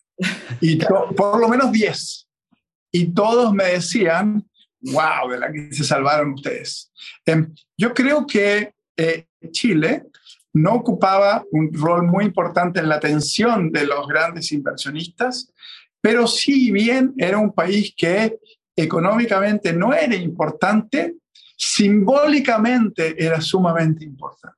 [0.62, 2.28] Y por lo menos 10.
[2.92, 4.46] Y todos me decían,
[4.82, 6.92] wow, de la que se salvaron ustedes.
[7.26, 10.06] Em, yo creo que eh, Chile
[10.54, 15.54] no ocupaba un rol muy importante en la atención de los grandes inversionistas,
[16.02, 18.38] pero sí bien era un país que
[18.76, 21.16] económicamente no era importante,
[21.60, 24.58] simbólicamente era sumamente importante,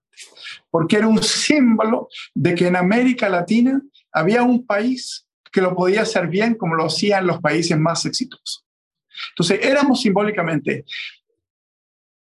[0.70, 3.82] porque era un símbolo de que en América Latina
[4.12, 8.64] había un país que lo podía hacer bien como lo hacían los países más exitosos.
[9.32, 10.86] Entonces, éramos simbólicamente,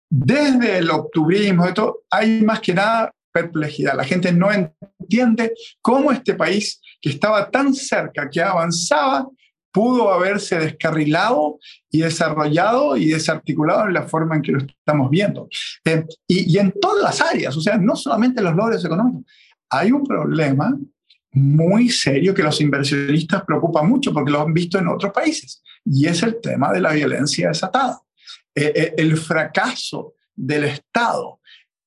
[0.09, 3.97] desde el octubrismo, esto, hay más que nada perplejidad.
[3.97, 9.27] La gente no entiende cómo este país que estaba tan cerca, que avanzaba,
[9.73, 11.59] pudo haberse descarrilado
[11.90, 15.49] y desarrollado y desarticulado en la forma en que lo estamos viendo.
[15.85, 19.24] Eh, y, en todas las áreas, o sea, no solamente los logros económicos.
[19.70, 20.77] Hay un problema
[21.32, 26.07] muy serio que los inversionistas preocupa mucho porque lo han visto en otros países y
[26.07, 28.01] es el tema de la violencia desatada.
[28.55, 31.40] Eh, eh, el fracaso del Estado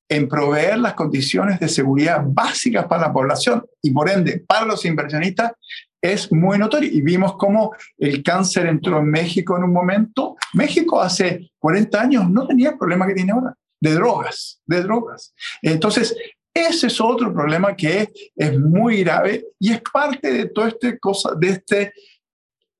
[0.08, 4.84] en proveer las condiciones de seguridad básicas para la población y por ende para los
[4.84, 5.52] inversionistas
[6.00, 6.90] es muy notorio.
[6.90, 10.36] Y vimos cómo el cáncer entró en México en un momento.
[10.54, 15.34] México hace 40 años no tenía el problema que tiene ahora, de drogas, de drogas.
[15.62, 16.16] Entonces,
[16.56, 21.34] ese es otro problema que es, muy grave y es parte de toda esta cosa,
[21.36, 21.92] de este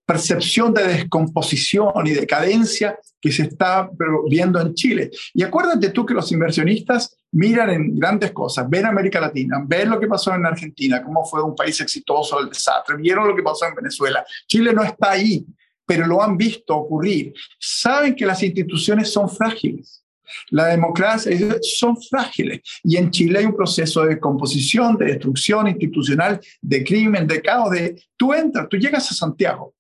[0.07, 3.91] percepción de descomposición y decadencia que se está
[4.31, 5.11] viendo en Chile.
[5.35, 9.99] Y acuérdate tú que los inversionistas miran en grandes cosas, ven América Latina, ven lo
[9.99, 13.67] que pasó en Argentina, cómo fue un país exitoso el desastre, vieron lo que pasó
[13.67, 14.25] en Venezuela.
[14.47, 15.45] Chile no está ahí,
[15.85, 17.35] pero lo han visto ocurrir.
[17.59, 20.05] Saben que las instituciones son frágiles.
[20.51, 26.41] La democracia son frágiles y en Chile hay un proceso de composición, de destrucción institucional,
[26.61, 27.71] de crimen, de caos.
[27.71, 29.76] De, tú entras, tú llegas a Santiago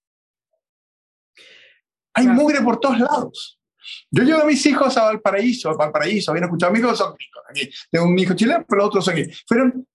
[2.17, 3.59] hay mugre por todos lados.
[4.11, 7.15] Yo llevo a mis hijos a Valparaíso, a Valparaíso, habían escuchado, mis hijos son
[7.49, 7.71] aquí.
[7.91, 9.31] Tengo un hijo chileno, pero los otros son aquí.
[9.47, 9.87] Fueron,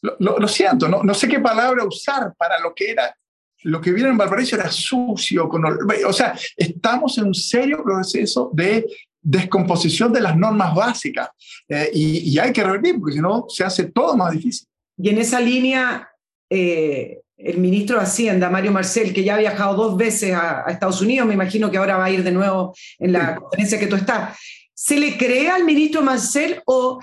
[0.00, 3.14] lo, siento, no, no sé qué palabra usar para lo que era
[3.62, 8.50] lo que vieron en Valparaíso era sucio, con, o sea, estamos en un serio proceso
[8.54, 8.86] de
[9.20, 11.28] descomposición de las normas básicas
[11.68, 14.66] eh, y, hay que revertir, porque si no se hace todo más difícil.
[14.96, 16.08] Y en esa línea,
[16.48, 21.00] eh, el ministro de Hacienda, Mario Marcel, que ya ha viajado dos veces a, Estados
[21.00, 23.96] Unidos, me imagino que ahora va a ir de nuevo en la conferencia que tú
[23.96, 24.38] estás.
[24.74, 27.00] ¿Se le cree al ministro Marcel o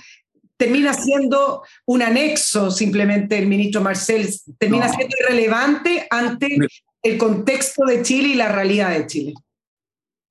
[0.56, 4.28] termina siendo un anexo simplemente el ministro Marcel?
[4.58, 6.58] ¿Termina siendo irrelevante ante
[7.02, 9.34] el contexto de Chile y la realidad de Chile?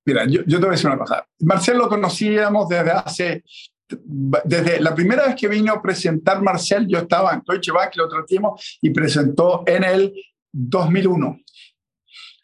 [0.04, 1.26] Mira, yo, yo te voy a decir una cosa.
[1.40, 3.42] Marcel lo conocíamos desde hace
[3.88, 8.08] desde la primera vez que vino a presentar Marcel, yo estaba en Deutsche Bank, lo
[8.08, 10.12] tratamos y presentó en el
[10.52, 11.40] 2001.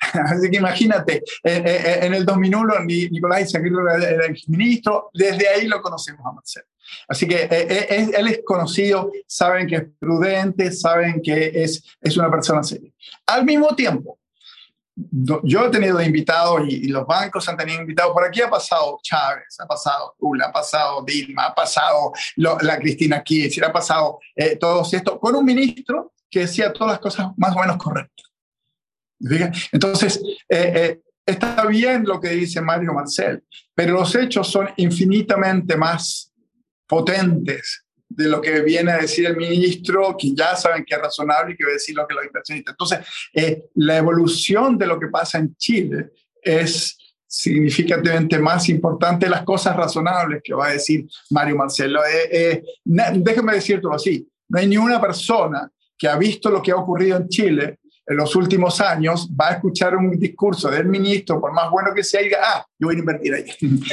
[0.13, 5.49] Así que imagínate, eh, eh, eh, en el 2001 Nicolás Aguirre era el ministro, desde
[5.49, 6.65] ahí lo conocemos a Marcel.
[7.09, 12.63] Así que él es conocido, saben que es prudente, saben que es, es una persona
[12.63, 12.93] seria.
[13.27, 14.19] Al mismo tiempo,
[14.95, 18.13] yo he tenido invitados y, los bancos han tenido invitados.
[18.13, 23.23] Por aquí ha pasado Chávez, ha pasado Lula, ha pasado Dilma, ha pasado la Cristina
[23.23, 27.55] Kirchner, ha pasado eh, todo esto con un ministro que decía todas las cosas más
[27.57, 28.27] o menos correctas.
[29.73, 33.45] Entonces, eh, eh, está bien lo que dice Mario Marcel,
[33.75, 36.33] pero los hechos son infinitamente más
[36.87, 37.82] potentes
[38.15, 41.57] de lo que viene a decir el ministro, que ya saben que es razonable y
[41.57, 42.73] que va a decir lo que los inversionistas.
[42.73, 42.99] Entonces,
[43.33, 46.11] eh, la evolución de lo que pasa en Chile
[46.43, 52.01] es significativamente más importante las cosas razonables que va a decir Mario Marcelo.
[52.05, 52.63] Eh, eh,
[53.93, 57.79] así, no hay ni una persona que ha visto lo que ha ocurrido en Chile
[58.07, 62.03] en los últimos años va a escuchar un discurso del ministro, por más bueno que
[62.03, 63.45] sea, y diga, ah, yo voy a invertir ahí.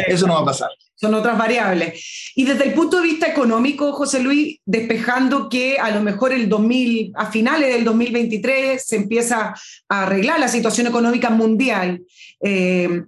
[0.08, 0.70] Eso no va a pasar.
[0.96, 2.34] Son otras variables.
[2.36, 6.50] Y desde el punto de vista económico, José Luis, despejando que a lo mejor el
[6.50, 9.56] 2000, a finales del 2023 se empieza
[9.88, 12.02] a arreglar la situación económica mundial.
[12.42, 13.04] Eh,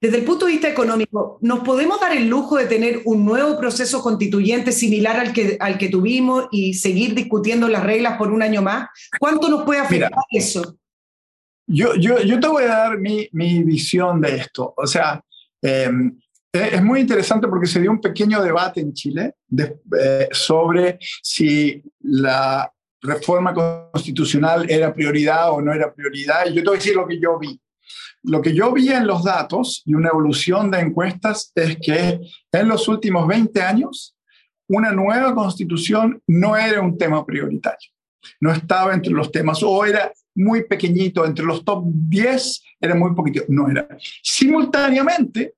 [0.00, 3.58] desde el punto de vista económico, ¿nos podemos dar el lujo de tener un nuevo
[3.58, 8.42] proceso constituyente similar al que, al que tuvimos y seguir discutiendo las reglas por un
[8.42, 8.88] año más?
[9.18, 10.78] ¿Cuánto nos puede afectar eso?
[11.66, 14.72] Yo, yo, yo, te voy a dar mi, mi visión de esto.
[14.76, 15.22] O sea,
[15.60, 16.18] em,
[16.52, 22.72] es muy interesante porque se dio un pequeño debate en Chile eh, sobre si la
[23.02, 23.54] reforma
[23.92, 26.46] constitucional era prioridad o no era prioridad.
[26.46, 27.60] Y yo te voy a decir lo que yo vi.
[28.22, 32.20] Lo que yo vi en los datos y una evolución de encuestas es que
[32.52, 34.16] en los últimos 20 años
[34.68, 37.90] una nueva constitución no era un tema prioritario.
[38.40, 43.14] No estaba entre los temas o era muy pequeñito, entre los top 10 era muy
[43.14, 43.88] poquito, no era.
[44.22, 45.54] Simultáneamente,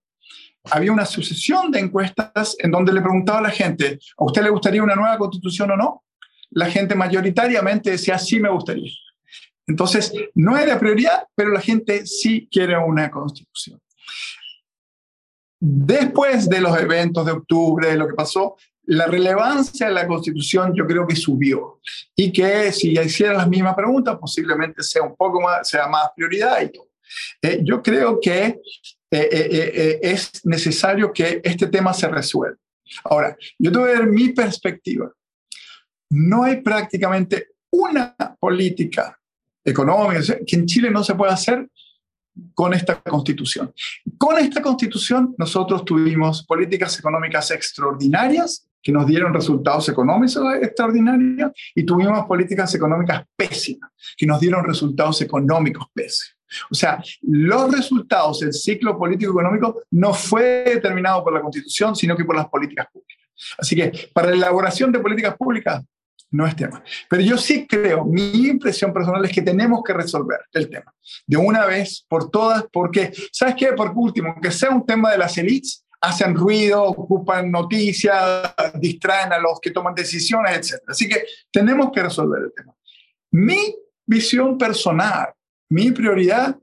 [0.71, 4.51] había una sucesión de encuestas en donde le preguntaba a la gente, ¿a usted le
[4.51, 6.05] gustaría una nueva constitución o no?
[6.51, 8.91] La gente mayoritariamente decía, sí me gustaría.
[9.73, 13.81] Entonces, no era prioridad, pero la gente sí quiere una constitución.
[15.59, 20.75] Después de los eventos de octubre, de lo que pasó, la relevancia de la constitución
[20.75, 21.81] yo creo que subió
[22.15, 26.61] y que si hicieran las mismas preguntas posiblemente sea un poco más, sea más prioridad
[26.61, 26.91] y todo.
[27.41, 28.61] Eh, yo creo que
[29.11, 32.59] eh, eh, es necesario que este tema se resuelva.
[33.05, 35.11] Ahora, yo te voy a mi perspectiva.
[36.11, 39.19] No hay prácticamente una política
[39.65, 41.69] económica, que en Chile no se puede hacer
[42.55, 43.73] con esta constitución.
[44.19, 51.85] Con esta constitución nosotros tuvimos políticas económicas extraordinarias que nos dieron resultados económicos extraordinarios y
[51.85, 56.37] tuvimos políticas económicas pésimas que nos dieron resultados económicos pésimos.
[56.71, 62.25] O sea, los resultados del ciclo político-económico no fue determinado por la Constitución, sino que
[62.25, 63.27] por las políticas públicas.
[63.59, 65.83] Así que para la elaboración de políticas públicas
[66.33, 66.83] no es tema.
[67.09, 70.93] Pero yo sí creo, mi impresión personal es que tenemos que resolver el tema
[71.27, 73.73] de una vez por todas, porque, ¿sabes qué?
[73.73, 79.39] Por último, que sea un tema de las élites, hacen ruido, ocupan noticias, distraen a
[79.39, 80.83] los que toman decisiones, etc.
[80.89, 82.75] Así que tenemos que resolver el tema.
[83.31, 85.33] Mi visión personal,
[85.71, 86.59] mi prioridad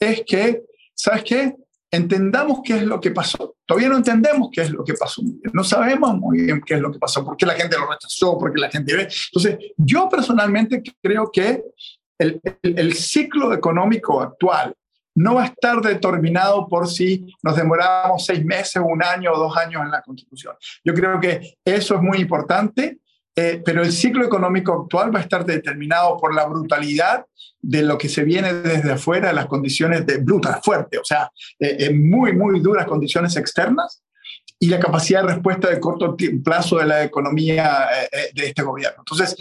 [0.00, 0.62] es que,
[0.94, 1.54] ¿sabes qué?
[1.90, 3.56] Entendamos qué es lo que pasó.
[3.64, 5.22] Todavía no entendemos qué es lo que pasó.
[5.52, 8.38] No sabemos muy bien qué es lo que pasó, por qué la gente lo rechazó,
[8.38, 9.08] por qué la gente ve.
[9.32, 11.62] Entonces, yo personalmente creo que
[12.18, 14.74] el, el, el ciclo económico actual
[15.18, 19.56] no va a estar determinado por si nos demoramos seis meses, un año o dos
[19.56, 20.54] años en la constitución.
[20.84, 23.00] Yo creo que eso es muy importante,
[23.34, 27.24] eh, pero el ciclo económico actual va a estar determinado por la brutalidad
[27.60, 31.92] de lo que se viene desde afuera, las condiciones de brutal, fuerte, o sea, eh,
[31.92, 34.02] muy, muy duras condiciones externas
[34.58, 38.98] y la capacidad de respuesta de corto plazo de la economía eh, de este gobierno.
[39.00, 39.36] Entonces,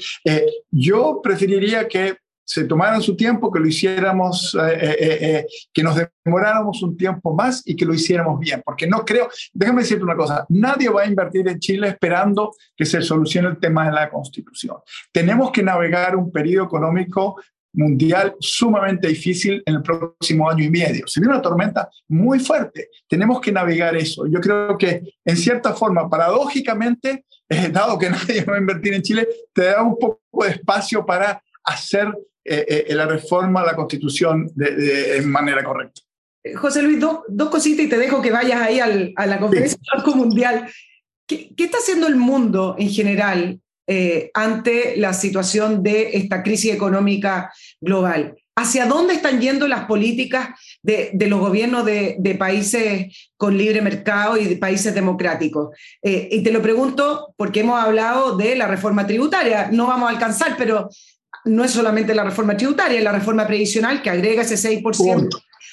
[0.72, 2.18] yo preferiría que
[2.48, 7.36] se tomaran su tiempo, que lo hiciéramos, eh, eh, eh, que nos demoráramos un tiempo
[7.36, 8.62] más y que lo hiciéramos bien.
[8.66, 12.86] Porque no creo, déjame decirte una cosa, nadie va a invertir en Chile esperando que
[12.86, 14.78] se solucione el tema de la constitución.
[15.12, 17.36] Tenemos que navegar un periodo económico
[17.74, 21.08] mundial sumamente difícil en el próximo año y medio.
[21.08, 22.90] Se viene una tormenta muy fuerte.
[23.08, 24.26] Tenemos que navegar eso.
[24.28, 27.26] Yo creo que, en cierta forma, paradójicamente,
[27.72, 31.42] dado que nadie va a invertir en Chile, te da un poco de espacio para
[31.64, 32.08] hacer
[32.44, 36.02] eh, eh, la reforma a la Constitución de, manera correcta.
[36.44, 39.78] Eh, José Luis, dos cositas y te dejo que vayas ahí a la conferencia
[40.16, 40.70] mundial.
[41.28, 43.60] ¿Qué, está haciendo el mundo en general
[44.34, 48.36] ante la situación de esta crisis económica global?
[48.56, 50.50] ¿Hacia dónde están yendo las políticas
[50.82, 55.76] de, los gobiernos de, países con libre mercado y de países democráticos?
[56.02, 59.70] y te lo pregunto porque hemos hablado de la reforma tributaria.
[59.72, 60.90] No vamos a alcanzar, pero
[61.48, 65.30] no es solamente la reforma tributaria, es la reforma previsional que agrega ese 6%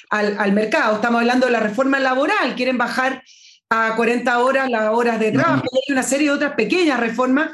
[0.09, 0.95] al, al, mercado.
[0.95, 3.23] Estamos hablando de la reforma laboral, quieren bajar
[3.69, 5.63] a 40 horas las horas de trabajo.
[5.63, 7.51] Hay una serie de otras pequeñas reformas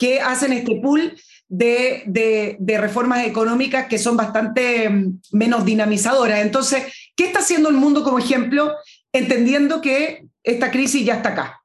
[0.00, 1.14] que hacen este pool
[1.46, 6.40] de, reformas económicas que son bastante mm, menos dinamizadoras.
[6.40, 8.74] Entonces, ¿qué está haciendo el mundo como ejemplo,
[9.12, 11.62] entendiendo que esta crisis ya está acá?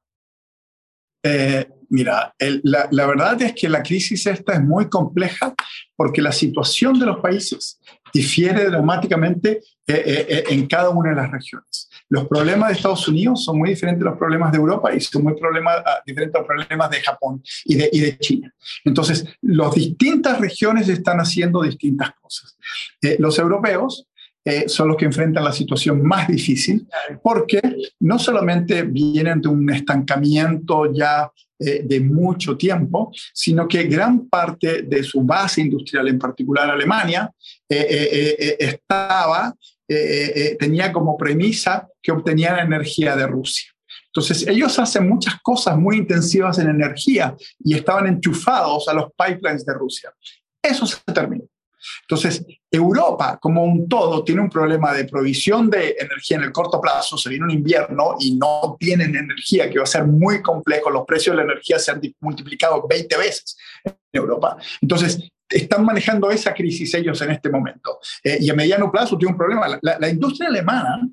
[1.24, 5.54] Eh, Mira, la, verdad es que la crisis esta es muy compleja
[5.94, 7.80] porque la situación de los países
[8.12, 11.88] difiere dramáticamente eh, eh, eh, en cada una de las regiones.
[12.08, 15.24] Los problemas de Estados Unidos son muy diferentes a los problemas de Europa y son
[15.24, 18.54] muy problemas, ah, diferentes a los problemas de Japón y de, y de China.
[18.84, 22.56] Entonces, las distintas regiones están haciendo distintas cosas.
[23.18, 24.06] los europeos
[24.68, 26.86] son los que enfrentan la situación más difícil
[27.20, 27.60] porque
[27.98, 34.82] no solamente vienen de un estancamiento ya eh, de mucho tiempo, sino que gran parte
[34.82, 37.32] de su base industrial, en particular Alemania,
[37.66, 37.86] eh,
[38.38, 39.56] eh, estaba,
[40.58, 43.68] tenía como premisa que obtenían energía de Rusia.
[44.06, 49.66] Entonces, ellos hacen muchas cosas muy intensivas en energía y estaban enchufados a los pipelines
[49.66, 50.12] de Rusia.
[50.62, 51.42] Eso se terminó.
[52.02, 56.80] Entonces, Europa como un todo tiene un problema de provisión de energía en el corto
[56.80, 60.90] plazo, se viene un invierno y no tienen energía, que va a ser muy complejo,
[60.90, 64.56] los precios de la energía se han multiplicado 20 veces en Europa.
[64.80, 67.98] Entonces, están manejando esa crisis ellos en este momento.
[68.22, 69.78] Eh, y a mediano plazo tiene un problema.
[69.82, 71.08] La, industria alemana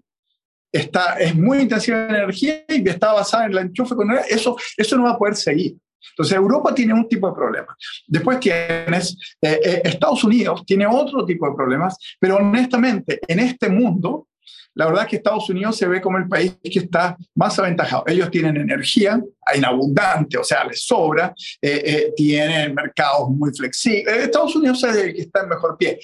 [0.73, 4.97] está, es muy intensiva en energía y está basada en la enchufe con eso, eso
[4.97, 5.77] no va a poder seguir.
[6.09, 7.75] Entonces, Europa tiene un tipo de problema.
[8.07, 13.69] Después tienes, eh, eh, Estados Unidos tiene otro tipo de problemas, pero honestamente, en este
[13.69, 14.27] mundo,
[14.75, 18.03] la verdad es que Estados Unidos se ve como el país que está más aventajado.
[18.07, 19.21] Ellos tienen energía
[19.53, 24.17] en abundante, o sea, les sobra, eh, tienen mercados muy flexibles.
[24.17, 25.99] Estados Unidos es el que está en mejor pie.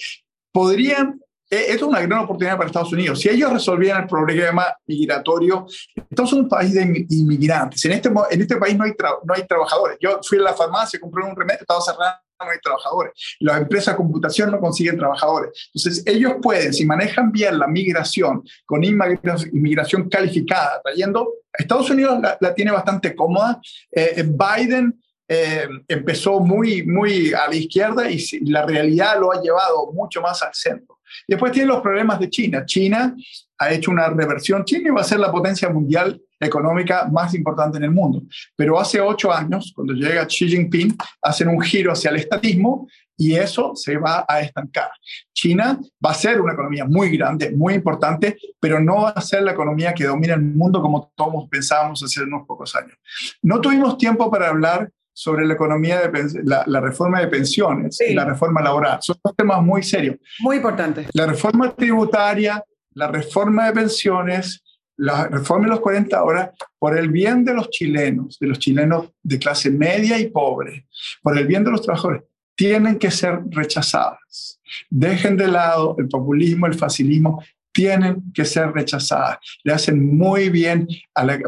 [0.52, 3.18] Podrían eh, esto es una gran oportunidad para Estados Unidos.
[3.18, 5.66] Si ellos resolvieran el problema migratorio,
[5.96, 7.84] Estados es un país de inmigrantes.
[7.84, 8.92] En este, en este país no hay,
[9.24, 9.98] no hay trabajadores.
[10.00, 12.14] Yo fui a la farmacia, compré un remedio, estaba cerrado,
[12.44, 13.12] no hay trabajadores.
[13.40, 15.70] Las empresas de computación no consiguen trabajadores.
[15.74, 22.54] Entonces, ellos pueden, si manejan bien la migración con inmigración calificada, trayendo, Estados Unidos la,
[22.54, 23.60] tiene bastante cómoda.
[23.90, 29.92] Eh, Biden eh, empezó muy, muy a la izquierda y la realidad lo ha llevado
[29.92, 30.99] mucho más al centro.
[31.26, 32.64] Después tiene los problemas de China.
[32.64, 33.14] China
[33.58, 34.64] ha hecho una reversión.
[34.64, 38.22] China va a ser la potencia mundial económica más importante en el mundo.
[38.56, 42.88] Pero hace ocho años, cuando llega Xi Jinping, hacen un giro hacia el estatismo
[43.20, 44.90] y eso se va a estancar.
[45.34, 49.42] China va a ser una economía muy grande, muy importante, pero no va a ser
[49.42, 52.96] la economía que domina el mundo como todos pensábamos hace unos pocos años.
[53.42, 58.24] No tuvimos tiempo para hablar sobre la economía, de la, reforma de pensiones y la
[58.24, 58.98] reforma laboral.
[59.02, 60.16] Son dos temas muy serios.
[60.40, 61.08] Muy importantes.
[61.12, 62.64] La reforma tributaria,
[62.94, 64.62] la reforma de pensiones,
[64.96, 69.10] la reforma de los 40 horas, por el bien de los chilenos, de los chilenos
[69.22, 70.86] de clase media y pobre,
[71.22, 72.22] por el bien de los trabajadores,
[72.54, 74.60] tienen que ser rechazadas.
[74.90, 79.38] Dejen de lado el populismo, el facilismo, tienen que ser rechazadas.
[79.64, 80.86] Le hacen muy bien,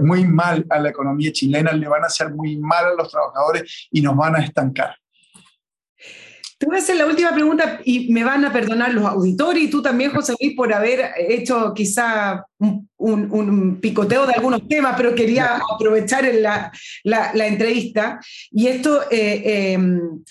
[0.00, 3.88] muy mal a la economía chilena, le van a hacer muy mal a los trabajadores
[3.90, 4.96] y nos van a estancar.
[6.62, 9.68] Te voy a hacer la última pregunta y me van a perdonar los auditores y
[9.68, 12.46] tú también, José Luis, por haber hecho quizá
[12.98, 16.70] un, picoteo de algunos temas, pero quería aprovechar la,
[17.02, 18.20] la, entrevista.
[18.52, 20.22] Y esto, eh, em,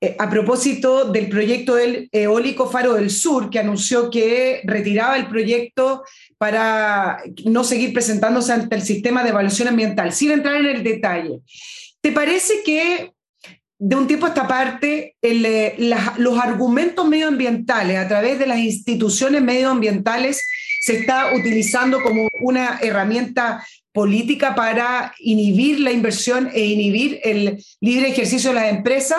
[0.00, 5.26] eh, a propósito del proyecto del eólico Faro del Sur, que anunció que retiraba el
[5.26, 6.04] proyecto
[6.36, 11.40] para no seguir presentándose ante el sistema de evaluación ambiental, sin entrar en el detalle.
[12.00, 13.12] ¿Te parece que
[13.80, 15.76] de un tiempo a esta parte, eh,
[16.18, 20.42] los argumentos medioambientales a través de las instituciones medioambientales
[20.80, 28.08] se está utilizando como una herramienta política para inhibir la inversión e inhibir el libre
[28.08, 29.18] ejercicio de las empresas?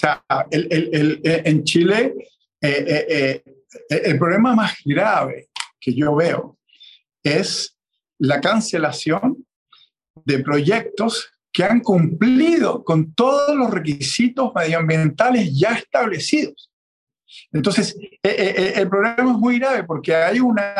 [0.00, 2.14] Sea, en Chile,
[2.62, 3.44] eh, eh,
[3.90, 6.58] el problema más grave que yo veo
[7.22, 7.76] es
[8.18, 9.46] la cancelación
[10.24, 16.69] de proyectos que han cumplido con todos los requisitos medioambientales ya establecidos.
[17.52, 20.74] Entonces, eh, eh, eh, el problema es muy grave porque hay una,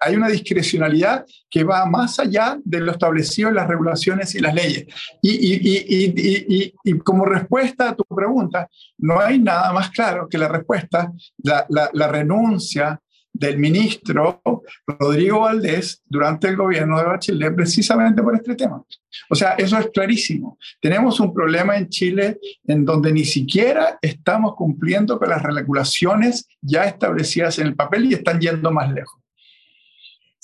[0.00, 4.54] hay una discrecionalidad que va más allá de lo establecido en las regulaciones y las
[4.54, 4.86] leyes.
[5.22, 8.68] Y, y como respuesta a tu pregunta,
[8.98, 13.00] no hay nada más claro que la respuesta, la, la renuncia
[13.32, 14.42] del ministro
[14.86, 18.84] Rodrigo Valdés durante el gobierno de Bachelet precisamente por este tema.
[19.28, 20.58] O sea, eso es clarísimo.
[20.80, 26.84] Tenemos un problema en Chile en donde ni siquiera estamos cumpliendo con las regulaciones ya
[26.84, 29.21] establecidas en el papel y están yendo más lejos.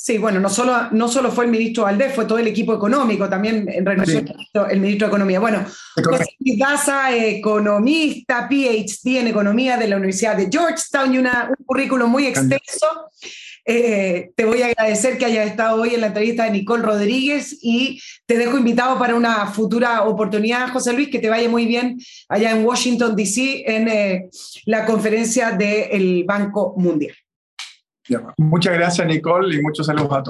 [0.08, 3.28] Sí, bueno, no solo, no solo fue el ministro Valdés, fue todo el equipo económico,
[3.28, 4.22] también en renunció
[4.70, 5.38] el ministro de Economía.
[5.38, 5.66] Bueno,
[6.02, 12.10] José Daza, economista, PhD en Economía de la Universidad de Georgetown y una, un currículum
[12.10, 12.86] muy extenso.
[13.66, 17.58] Eh, te voy a agradecer que hayas estado hoy en la entrevista de Nicole Rodríguez
[17.60, 21.98] y te dejo invitado para una futura oportunidad, José Luis, que te vaya muy bien
[22.30, 24.30] allá en Washington, D.C., en eh,
[24.64, 27.14] la conferencia del Banco Mundial.
[28.38, 30.26] Muchas gracias, Nicole, y muchos saludos a todos.